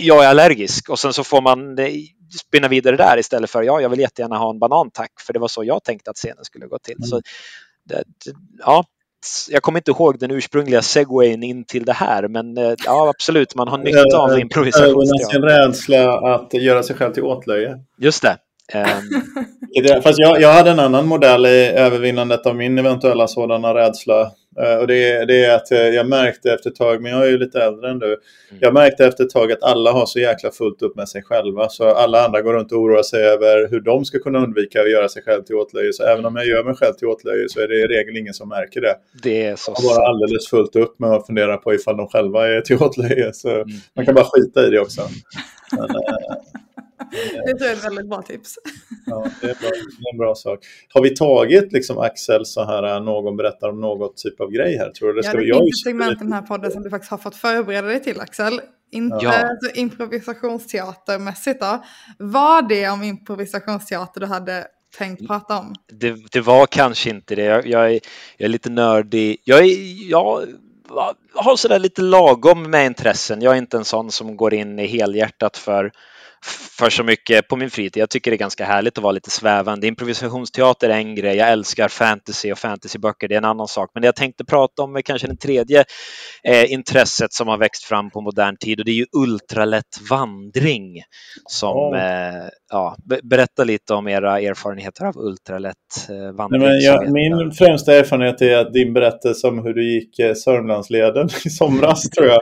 [0.00, 1.76] jag är allergisk och sen så får man
[2.38, 5.38] spinna vidare där istället för ja, jag vill jättegärna ha en banan tack, för det
[5.38, 6.96] var så jag tänkte att scenen skulle gå till.
[6.96, 7.06] Mm.
[7.06, 7.20] Så,
[7.84, 8.04] det,
[8.58, 8.84] ja,
[9.50, 13.54] jag kommer inte ihåg den ursprungliga segwayen in till det här, men eh, ja, absolut,
[13.54, 15.32] man har nytta av improvisationsteater.
[15.32, 17.78] sin rädsla att göra sig själv till åtlöje.
[17.98, 18.36] Just det.
[18.74, 20.02] Um...
[20.02, 24.30] Fast jag, jag hade en annan modell i övervinnandet av min eventuella sådana rädsla.
[24.60, 27.38] Uh, och det, det, är att jag märkte efter ett tag, men jag är ju
[27.38, 28.06] lite äldre än du.
[28.06, 28.18] Mm.
[28.60, 31.68] Jag märkte efter ett tag att alla har så jäkla fullt upp med sig själva.
[31.68, 34.90] Så alla andra går runt och oroar sig över hur de ska kunna undvika att
[34.90, 35.92] göra sig själv till åtlöje.
[35.92, 38.34] Så även om jag gör mig själv till åtlöje så är det i regel ingen
[38.34, 38.96] som märker det.
[39.22, 42.08] Det är så De har bara alldeles fullt upp med att fundera på ifall de
[42.08, 43.32] själva är till åtlöje.
[43.32, 43.68] Så mm.
[43.96, 45.02] man kan bara skita i det också.
[45.72, 45.96] Men, uh,
[47.10, 48.58] det tror jag är ett väldigt bra tips.
[49.06, 50.58] Ja, det är, bra, det är en bra sak.
[50.94, 54.76] Har vi tagit liksom Axel så här, äh, någon berättar om något typ av grej
[54.76, 54.90] här?
[54.90, 55.14] Tror du?
[55.14, 57.18] Det, ska ja, det finns ett segment i den här podden som du faktiskt har
[57.18, 58.60] fått förbereda dig till Axel.
[58.92, 59.32] Inte ja.
[59.32, 61.84] alltså, improvisationsteatermässigt då.
[62.18, 64.66] Var det om improvisationsteater du hade
[64.98, 65.74] tänkt prata om?
[65.92, 67.42] Det, det var kanske inte det.
[67.42, 68.00] Jag, jag, är,
[68.36, 69.42] jag är lite nördig.
[69.44, 70.46] Jag, är, jag
[71.34, 73.42] har sådär lite lagom med intressen.
[73.42, 75.92] Jag är inte en sån som går in i helhjärtat för
[76.78, 78.00] för så mycket på min fritid.
[78.00, 79.86] Jag tycker det är ganska härligt att vara lite svävande.
[79.86, 81.36] Improvisationsteater är en grej.
[81.36, 83.28] Jag älskar fantasy och fantasyböcker.
[83.28, 83.90] Det är en annan sak.
[83.94, 85.84] Men det jag tänkte prata om är kanske det tredje
[86.44, 91.02] eh, intresset som har växt fram på modern tid och det är ju ultralätt vandring.
[91.48, 91.98] Som, oh.
[91.98, 95.74] eh, ja, berätta lite om era erfarenheter av ultralätt
[96.08, 96.62] eh, vandring.
[96.62, 101.28] Nej, jag, min främsta erfarenhet är att din berättelse om hur du gick eh, Sörmlandsleden
[101.44, 102.40] i somras tror jag.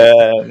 [0.00, 0.46] Eh,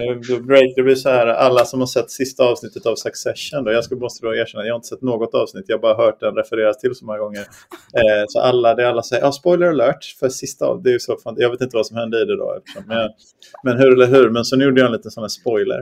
[0.75, 3.63] det blir så här, alla som har sett sista avsnittet av Succession.
[3.63, 3.71] Då.
[3.71, 5.65] Jag ska måste då erkänna, jag har inte sett något avsnitt.
[5.67, 7.43] Jag har bara hört den refereras till så många gånger.
[7.93, 11.17] Eh, så alla, det alla säger, ja, spoiler alert för sista av, det är så
[11.17, 12.59] fan, jag vet inte vad som hände i det då.
[12.87, 13.09] Men,
[13.63, 15.79] men hur eller hur, men så nu gjorde jag en liten sån här spoiler.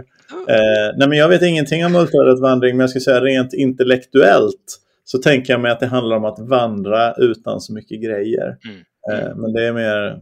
[0.47, 5.17] Eh, nej, men jag vet ingenting om ultralättvandring, men jag skulle säga rent intellektuellt så
[5.17, 8.57] tänker jag mig att det handlar om att vandra utan så mycket grejer.
[8.65, 8.79] Mm.
[9.11, 10.21] Eh, men det är mer,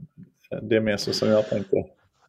[0.61, 1.83] det är mer så som jag tänker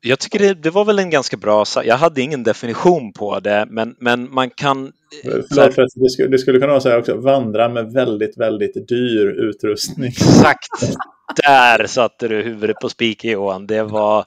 [0.06, 3.66] jag tycker det, det, var väl en ganska bra, jag hade ingen definition på det,
[3.70, 4.92] men, men man kan...
[5.22, 8.88] Förlåt, för det, skulle, det skulle kunna vara så här också, vandra med väldigt, väldigt
[8.88, 10.08] dyr utrustning.
[10.08, 10.96] Exakt!
[11.36, 13.66] Där satte du huvudet på spiken Johan.
[13.66, 14.24] Det var,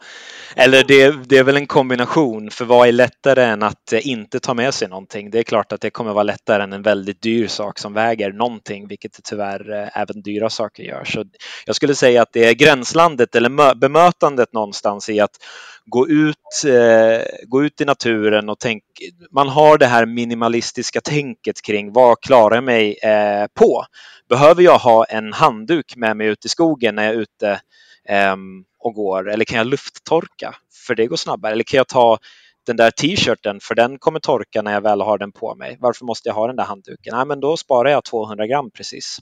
[0.56, 4.54] eller det, det, är väl en kombination, för vad är lättare än att inte ta
[4.54, 5.32] med sig någonting?
[5.32, 8.32] Det är klart att det kommer vara lättare än en väldigt dyr sak som väger
[8.32, 11.04] någonting, vilket tyvärr eh, även dyra saker gör.
[11.04, 11.26] Så
[11.66, 15.38] jag skulle säga att det är gränslandet eller bemötandet någonstans i att
[15.86, 18.84] gå ut, eh, gå ut i naturen och tänk,
[19.32, 23.86] man har det här minimalistiska tänket kring vad klarar jag mig eh, på?
[24.30, 27.62] Behöver jag ha en handduk med mig ut i skogen när jag är ute
[28.10, 29.30] ehm, och går?
[29.30, 30.56] Eller kan jag lufttorka?
[30.88, 31.52] För det går snabbare.
[31.52, 32.18] Eller kan jag ta
[32.68, 35.78] den där t-shirten för den kommer torka när jag väl har den på mig.
[35.80, 37.16] Varför måste jag ha den där handduken?
[37.16, 39.18] Nej, men då sparar jag 200 gram precis.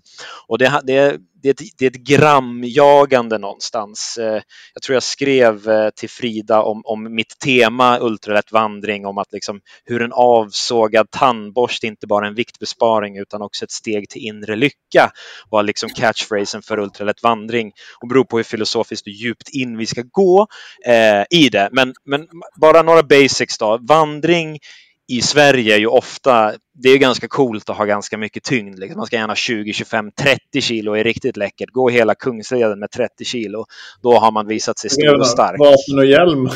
[0.47, 4.17] Och det, det, det, är ett, det är ett gramjagande någonstans.
[4.17, 4.41] Eh,
[4.73, 9.33] jag tror jag skrev eh, till Frida om, om mitt tema ultralätt vandring, om att
[9.33, 14.21] liksom hur en avsågad tandborste inte bara är en viktbesparing utan också ett steg till
[14.21, 15.11] inre lycka
[15.49, 19.85] var liksom catchphrasen för ultralätt vandring och beror på hur filosofiskt och djupt in vi
[19.85, 20.47] ska gå
[20.87, 21.69] eh, i det.
[21.71, 22.27] Men, men
[22.61, 23.79] bara några basics då.
[23.81, 24.59] Vandring
[25.07, 28.79] i Sverige är ju ofta, det är ganska coolt att ha ganska mycket tyngd.
[28.79, 28.97] Liksom.
[28.97, 31.69] Man ska gärna 20, 25, 30 kilo är riktigt läckert.
[31.71, 33.65] Gå hela Kungsleden med 30 kilo.
[34.01, 35.59] Då har man visat sig stor och stark.
[35.59, 36.43] Vapen och hjälm.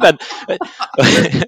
[0.00, 0.18] men,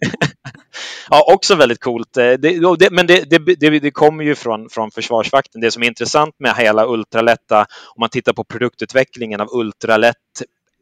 [1.10, 2.12] ja, också väldigt coolt.
[2.12, 3.24] Det, det, men det,
[3.60, 5.60] det, det kommer ju från, från Försvarsvakten.
[5.60, 10.16] Det som är intressant med hela ultralätta, om man tittar på produktutvecklingen av ultralätt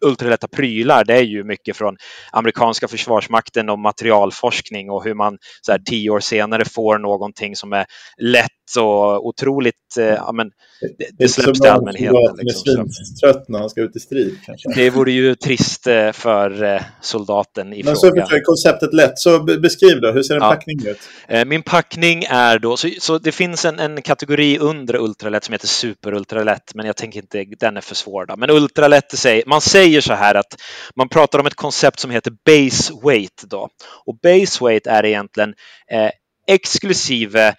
[0.07, 1.97] ultralätta prylar, det är ju mycket från
[2.33, 7.73] amerikanska försvarsmakten och materialforskning och hur man så här, tio år senare får någonting som
[7.73, 7.87] är
[8.23, 10.51] lätt och otroligt, eh, ja men
[10.99, 12.37] det, det släpps till allmänheten.
[12.39, 12.89] Liksom.
[13.21, 14.69] trött när han ska ut i strid kanske.
[14.75, 18.27] Det vore ju trist eh, för eh, soldaten i men fråga.
[18.27, 20.51] Så konceptet lätt, så beskriv då, hur ser en ja.
[20.51, 20.99] packning ut?
[21.47, 25.69] Min packning är då, så, så det finns en, en kategori under ultralätt som heter
[25.69, 28.37] superultralätt, men jag tänker inte, den är för svår då.
[28.37, 29.15] Men ultralätt,
[29.47, 30.61] man säger så här att
[30.97, 33.69] man pratar om ett koncept som heter base weight då.
[34.07, 35.55] Och base weight är egentligen
[35.91, 36.11] eh,
[36.47, 37.55] exklusive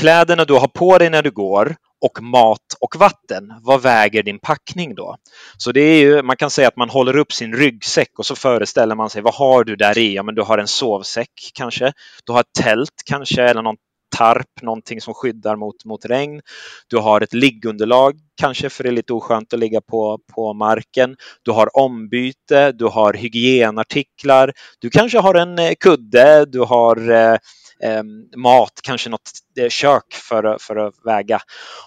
[0.00, 3.52] kläderna du har på dig när du går och mat och vatten.
[3.62, 5.16] Vad väger din packning då?
[5.56, 8.36] Så det är ju, man kan säga att man håller upp sin ryggsäck och så
[8.36, 10.14] föreställer man sig vad har du där i?
[10.14, 11.92] Ja, men du har en sovsäck kanske.
[12.24, 13.76] Du har ett tält kanske eller någon
[14.16, 16.40] tarp, någonting som skyddar mot, mot regn.
[16.88, 21.16] Du har ett liggunderlag kanske för det är lite oskönt att ligga på, på marken.
[21.42, 27.36] Du har ombyte, du har hygienartiklar, du kanske har en eh, kudde, du har eh,
[27.84, 31.40] Ehm, mat, kanske något eh, kök för, för att väga.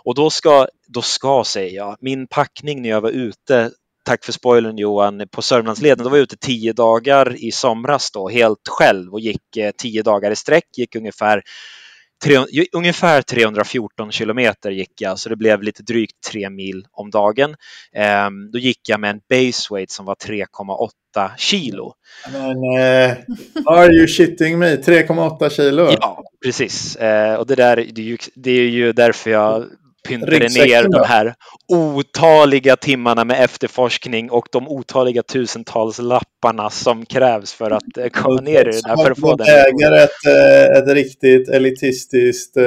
[0.03, 3.71] Och då ska, då ska, säger jag, min packning när jag var ute
[4.07, 6.03] tack för spoilern Johan, på Sörmlandsleden.
[6.03, 10.03] Då var jag ute tio dagar i somras då, helt själv och gick eh, tio
[10.03, 11.41] dagar i sträck, gick ungefär
[12.71, 17.55] ungefär 314 kilometer gick jag, så det blev lite drygt tre mil om dagen.
[17.93, 21.93] Ehm, då gick jag med en base weight som var 3,8 kilo.
[22.31, 23.17] Men, uh,
[23.65, 24.75] are you shitting me?
[24.75, 25.89] 3,8 kilo?
[25.91, 26.97] Ja, precis.
[27.01, 29.65] Uh, och det, där, det är, ju, det är ju därför jag
[30.07, 31.33] pyntade ner de här
[31.67, 38.41] otaliga timmarna med efterforskning och de otaliga tusentals lapparna som krävs för att eh, komma
[38.41, 39.03] ner i det där.
[39.03, 39.47] För att få den.
[39.47, 42.63] äger ett, eh, ett riktigt elitistiskt uh,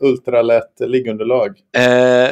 [0.00, 1.48] ultralätt liggunderlag?
[1.78, 2.28] Uh,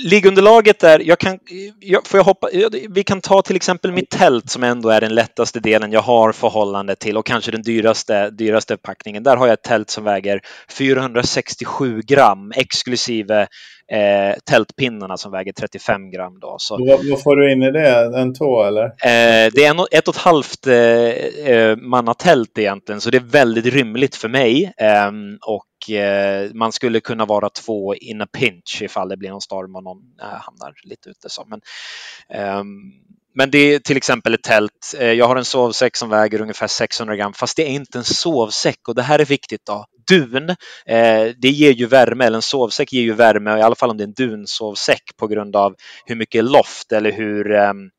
[0.00, 1.38] liggunderlaget är, jag kan,
[1.80, 2.48] jag, får jag hoppa,
[2.88, 6.32] vi kan ta till exempel mitt tält som ändå är den lättaste delen jag har
[6.32, 9.22] förhållande till och kanske den dyraste, dyraste packningen.
[9.22, 13.48] Där har jag ett tält som väger 467 gram exklusive
[13.92, 16.38] eh, tältpinnarna som väger 35 gram.
[16.40, 16.56] Då.
[16.58, 18.20] Så, vad, får du in i det?
[18.20, 18.84] En tå eller?
[18.84, 23.30] Eh, det är en, ett och ett halvt eh, eh mannatält egentligen, så det är
[23.30, 24.72] väldigt rymligt för mig.
[24.76, 29.40] Ehm, och eh, man skulle kunna vara två in a pinch ifall det blir någon
[29.40, 31.28] storm och någon äh, hamnar lite ute.
[31.28, 31.46] Så.
[31.46, 31.60] Men,
[32.58, 32.92] um,
[33.38, 34.94] men det är till exempel ett tält.
[34.98, 38.04] Eh, jag har en sovsäck som väger ungefär 600 gram, fast det är inte en
[38.04, 39.66] sovsäck och det här är viktigt.
[39.66, 39.84] då.
[40.08, 40.48] Dun,
[40.86, 43.96] eh, det ger ju värme, eller en sovsäck ger ju värme, i alla fall om
[43.96, 45.74] det är en dunsovsäck på grund av
[46.06, 47.90] hur mycket loft eller hur ehm,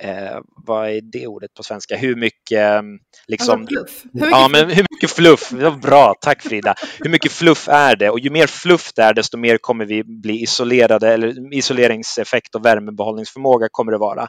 [0.00, 1.96] eh, vad är det ordet på svenska?
[1.96, 3.60] Hur mycket ehm, liksom...
[3.60, 4.02] Alltså fluff.
[4.12, 5.50] Hur mycket ja, men hur mycket fluff?
[5.50, 6.74] Det var bra, tack Frida.
[6.98, 8.10] Hur mycket fluff är det?
[8.10, 12.64] Och ju mer fluff det är, desto mer kommer vi bli isolerade eller isoleringseffekt och
[12.64, 14.28] värmebehållningsförmåga kommer det vara.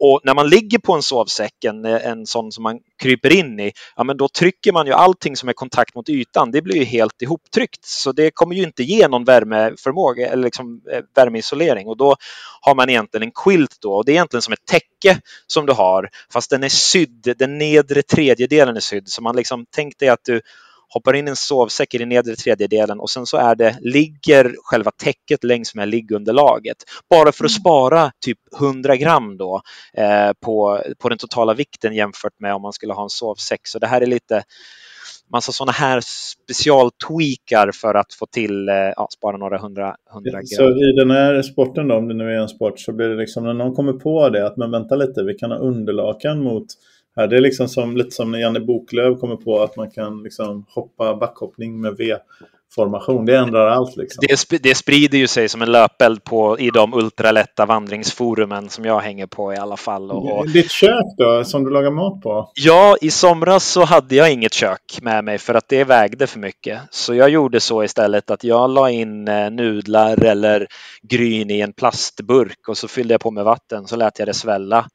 [0.00, 3.72] Och när man ligger på en sovsäck, en, en sån som man kryper in i,
[3.96, 6.84] ja men då trycker man ju allting som är kontakt mot ytan, det blir ju
[6.84, 7.84] helt ihoptryckt.
[7.84, 12.16] Så det kommer ju inte ge någon värmeförmåga eller liksom eh, värmeisolering och då
[12.60, 14.99] har man egentligen en quilt då och det är egentligen som ett täcke
[15.46, 19.66] som du har fast den är sydd, den nedre tredjedelen är sydd så man liksom
[19.70, 20.40] tänk dig att du
[20.90, 24.56] hoppar in i en sovsäck i den nedre tredjedelen och sen så är det, ligger
[24.62, 26.76] själva täcket längs med liggunderlaget.
[27.10, 27.60] Bara för att mm.
[27.60, 29.62] spara typ 100 gram då
[29.94, 33.60] eh, på, på den totala vikten jämfört med om man skulle ha en sovsäck.
[33.66, 34.42] Så det här är lite
[35.32, 40.46] massa sådana här specialtweakar för att få till, eh, ja, spara några hundra, hundra gram.
[40.46, 43.16] Så i den här sporten då, om det nu är en sport, så blir det
[43.16, 46.66] liksom när någon kommer på det att men vänta lite, vi kan ha underlakan mot
[47.16, 47.26] här.
[47.26, 50.64] Det är liksom som, lite som när Janne Boklöv kommer på att man kan liksom
[50.68, 52.16] hoppa backhoppning med V
[52.74, 53.26] formation.
[53.26, 53.96] Det ändrar allt.
[53.96, 54.24] Liksom.
[54.28, 58.84] Det, sp det sprider ju sig som en löpeld på, i de ultralätta vandringsforumen som
[58.84, 60.10] jag hänger på i alla fall.
[60.10, 62.50] Och, Ditt kök då, som du lagar mat på?
[62.54, 66.38] Ja, i somras så hade jag inget kök med mig för att det vägde för
[66.38, 66.80] mycket.
[66.90, 70.66] Så jag gjorde så istället att jag la in eh, nudlar eller
[71.02, 74.34] gryn i en plastburk och så fyllde jag på med vatten så lät jag det
[74.34, 74.86] svälla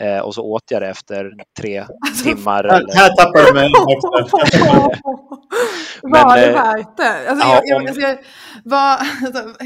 [0.00, 1.30] Eh, och så åt jag det efter
[1.60, 2.64] tre alltså, timmar.
[2.64, 2.94] Här, eller...
[2.94, 3.70] här tappar du mig.
[6.02, 7.30] var det eh, värt det?
[7.30, 8.06] Alltså, ja, jag, jag, alltså,
[8.64, 8.98] var,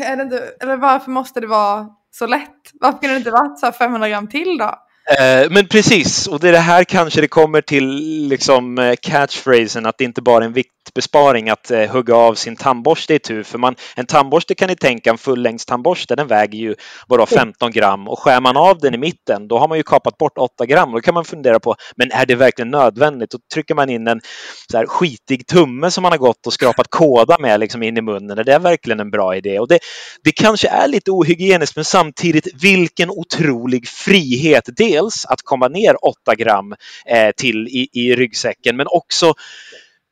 [0.05, 2.51] är det inte, eller varför måste det vara så lätt?
[2.81, 4.75] Varför kunde det inte varit så 500 gram till då?
[5.19, 7.89] Eh, men precis, och det är det här kanske det kommer till
[8.29, 10.53] liksom eh, catchphrasen att det inte bara är en
[10.87, 13.43] viktbesparing att eh, hugga av sin tandborste i tur.
[13.43, 16.75] För man, en tandborste kan ni tänka, en fullängdstandborste, den väger ju
[17.09, 20.19] bara 15 gram och skär man av den i mitten då har man ju kapat
[20.19, 20.93] bort 8 gram.
[20.93, 23.31] Då kan man fundera på, men är det verkligen nödvändigt?
[23.31, 24.21] Då trycker man in en
[24.71, 28.01] så här skitig tumme som man har gått och skrapat kåda med liksom in i
[28.01, 28.39] munnen.
[28.39, 29.59] Är det verkligen en bra idé?
[29.59, 29.79] Och det,
[30.25, 36.35] det kanske är lite ohygieniskt men samtidigt vilken otrolig frihet dels att komma ner 8
[36.35, 36.75] gram
[37.07, 39.35] eh, till i, i ryggsäcken men också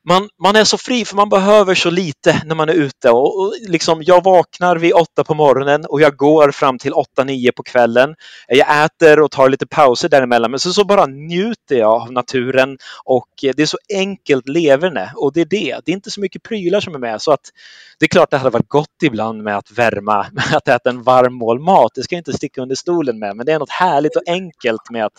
[0.09, 3.11] man, man är så fri för man behöver så lite när man är ute.
[3.11, 7.25] Och, och liksom, jag vaknar vid åtta på morgonen och jag går fram till åtta,
[7.25, 8.15] nio på kvällen.
[8.49, 12.79] Jag äter och tar lite pauser däremellan men så, så bara njuter jag av naturen
[13.05, 15.81] och det är så enkelt leverne och det är det.
[15.85, 17.51] Det är inte så mycket prylar som är med så att
[17.99, 21.03] det är klart det hade varit gott ibland med att värma, med att äta en
[21.03, 21.93] varm mål mat.
[21.95, 24.91] Det ska jag inte sticka under stolen med men det är något härligt och enkelt
[24.91, 25.19] med att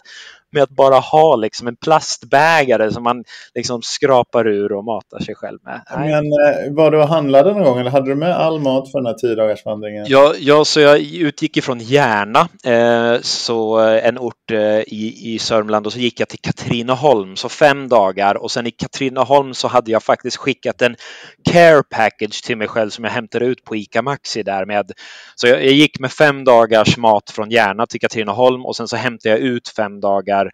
[0.55, 3.23] med att bara ha liksom en plastbägare som man
[3.55, 5.81] liksom skrapar ur och matar sig själv med.
[5.97, 6.09] Nej.
[6.09, 8.99] Men eh, var du och handlade någon gång eller hade du med all mat för
[8.99, 10.05] den här tio dagars vandringen?
[10.09, 15.85] Ja, ja, så jag utgick ifrån Järna, eh, så en ort eh, i, i Sörmland
[15.85, 19.91] och så gick jag till Katrineholm, så fem dagar och sen i Katrineholm så hade
[19.91, 20.95] jag faktiskt skickat en
[21.51, 24.91] care package till mig själv som jag hämtade ut på ICA Maxi där med.
[25.35, 28.95] Så jag, jag gick med fem dagars mat från Järna till Katrineholm och sen så
[28.95, 30.44] hämtade jag ut fem dagar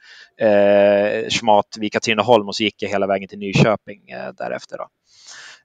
[0.41, 4.77] eh, schmat vid Katrineholm och så gick jag hela vägen till Nyköping eh, därefter.
[4.77, 4.87] Då.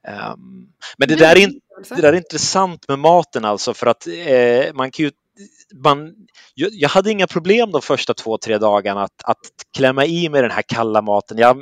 [0.07, 0.67] Um,
[0.97, 1.47] men det där, är,
[1.95, 5.11] det där är intressant med maten alltså för att eh, man kan ju
[5.83, 6.13] man,
[6.55, 9.37] jag hade inga problem de första två, tre dagarna att, att
[9.77, 11.37] klämma i mig den här kalla maten.
[11.37, 11.57] Jag,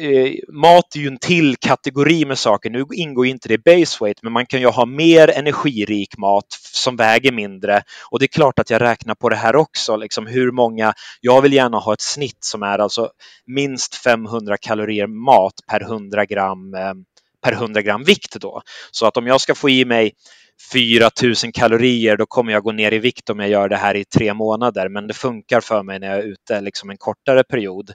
[0.00, 2.70] eh, mat är ju en till kategori med saker.
[2.70, 6.46] Nu ingår inte det i base weight, men man kan ju ha mer energirik mat
[6.72, 7.82] som väger mindre.
[8.10, 10.94] Och det är klart att jag räknar på det här också, liksom hur många.
[11.20, 13.10] Jag vill gärna ha ett snitt som är alltså
[13.46, 16.92] minst 500 kalorier mat per 100 gram eh,
[17.42, 18.62] per 100 gram vikt då.
[18.90, 20.12] Så att om jag ska få i mig
[20.72, 24.04] 4000 kalorier, då kommer jag gå ner i vikt om jag gör det här i
[24.04, 24.88] tre månader.
[24.88, 27.90] Men det funkar för mig när jag är ute liksom en kortare period.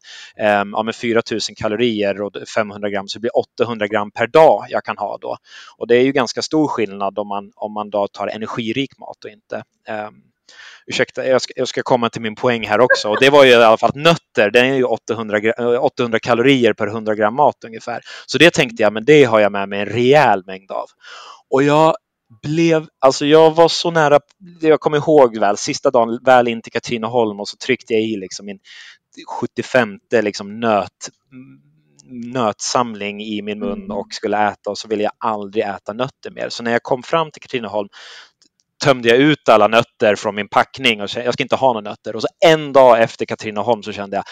[0.61, 4.83] Um, ja, med 4000 kalorier och 500 gram så blir 800 gram per dag jag
[4.83, 5.37] kan ha då.
[5.77, 9.25] Och det är ju ganska stor skillnad om man, om man då tar energirik mat
[9.25, 9.63] och inte.
[10.07, 10.23] Um,
[10.85, 13.09] ursäkta, jag ska, jag ska, komma till min poäng här också.
[13.09, 15.39] Och det var ju i alla fall nötter, det är ju 800,
[15.79, 18.01] 800 kalorier per 100 gram mat ungefär.
[18.25, 20.85] Så det tänkte jag, men det har jag med mig en rejäl mängd av.
[21.49, 21.95] Och jag
[22.43, 24.19] blev, alltså jag var så nära,
[24.61, 28.17] jag kommer ihåg väl, sista dagen väl in till Katrineholm och så tryckte jag i
[28.17, 28.59] liksom min
[29.39, 31.09] 75 liksom nöt,
[32.33, 33.91] nötsamling i min mun mm.
[33.91, 36.49] och skulle äta och så ville jag aldrig äta nötter mer.
[36.49, 37.89] Så när jag kom fram till Katrineholm
[38.83, 42.15] tömde jag ut alla nötter från min packning och jag ska inte ha några nötter.
[42.15, 44.23] Och så en dag efter Katrineholm så kände jag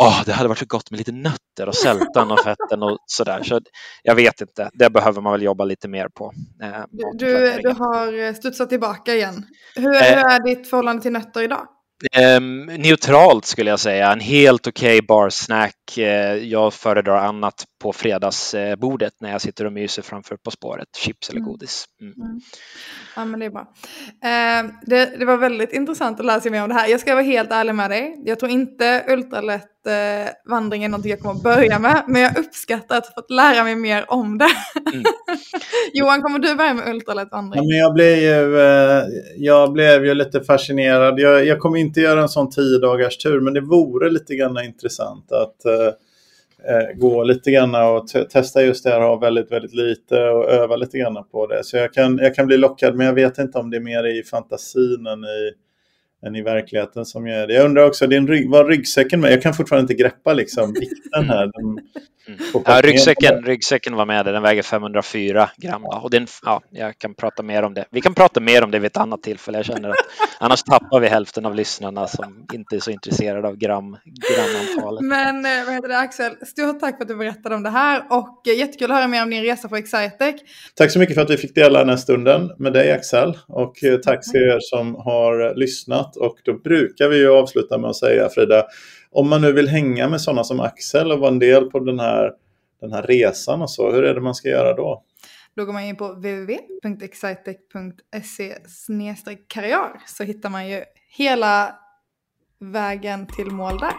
[0.00, 3.42] oh, det hade varit så gott med lite nötter och sältan och fetten och sådär.
[3.42, 3.60] Så
[4.02, 6.32] jag vet inte, det behöver man väl jobba lite mer på.
[6.62, 9.46] Eh, du, du har studsat tillbaka igen.
[9.76, 11.66] Hur, eh, hur är ditt förhållande till nötter idag?
[12.36, 14.12] Um, neutralt skulle jag säga.
[14.12, 15.74] En helt okej okay barsnack.
[15.98, 16.04] Uh,
[16.36, 20.88] jag föredrar annat på fredagsbordet när jag sitter och myser framför På spåret.
[20.96, 21.50] Chips eller mm.
[21.50, 21.84] godis.
[22.00, 22.12] Mm.
[22.12, 22.40] Mm.
[23.16, 23.60] Ja, men det är bra.
[23.60, 26.88] Uh, det, det, var väldigt intressant att lära sig mer om det här.
[26.88, 28.22] Jag ska vara helt ärlig med dig.
[28.24, 32.04] Jag tror inte ultralätt uh, vandring är någonting jag kommer att börja med.
[32.08, 34.50] Men jag uppskattar att ha fått lära mig mer om det.
[34.92, 35.04] Mm.
[35.92, 37.62] Johan, kommer du börja med ultralätt vandring?
[37.62, 39.02] Ja, men jag, blev ju, uh,
[39.36, 41.20] jag blev ju lite fascinerad.
[41.20, 44.34] Jag, jag kommer inte inte göra en sån tio dagars tur, men det vore lite
[44.34, 45.86] grann intressant att eh,
[46.68, 50.76] eh gå lite grann och testa just det här, ha väldigt, väldigt lite och öva
[50.76, 51.64] lite grann på det.
[51.64, 54.06] Så jag kan, jag kan bli lockad, men jag vet inte om det är mer
[54.06, 55.52] i fantasin än i,
[56.26, 57.54] än i verkligheten som gör det.
[57.54, 59.32] Jag undrar också, din rygg, var ryggsäcken med?
[59.32, 61.50] Jag kan fortfarande inte greppa liksom vikten här.
[61.52, 61.78] Den,
[62.28, 62.62] mm.
[62.66, 65.84] ja, ryggsäcken, ryggsäcken var med, den väger 504 gram.
[65.84, 67.84] Och den, ja, jag kan prata mer om det.
[67.90, 69.58] Vi kan prata mer om det vid ett annat tillfälle.
[69.58, 69.96] Jag känner att
[70.38, 73.96] annars tappar vi hälften av lyssnarna som inte är så intresserade av gram,
[74.36, 75.04] gramantalet.
[75.04, 78.02] Men eh, vad heter det Axel, stort tack för att du berättade om det här
[78.10, 80.34] och eh, jättekul att höra mer om din resa på Excitec.
[80.74, 83.84] Tack så mycket för att vi fick dela den här stunden med dig Axel och
[83.84, 87.96] eh, tack till er som har lyssnat och då brukar vi ju avsluta med att
[87.96, 88.64] säga Frida,
[89.10, 92.00] om man nu vill hänga med sådana som Axel och vara en del på den
[92.00, 92.32] här,
[92.80, 95.04] den här resan och så, hur är det man ska göra då?
[95.56, 98.54] Då går man in på www.excitec.se
[99.48, 100.84] karriär så hittar man ju
[101.16, 101.76] hela
[102.60, 103.92] vägen till mål där.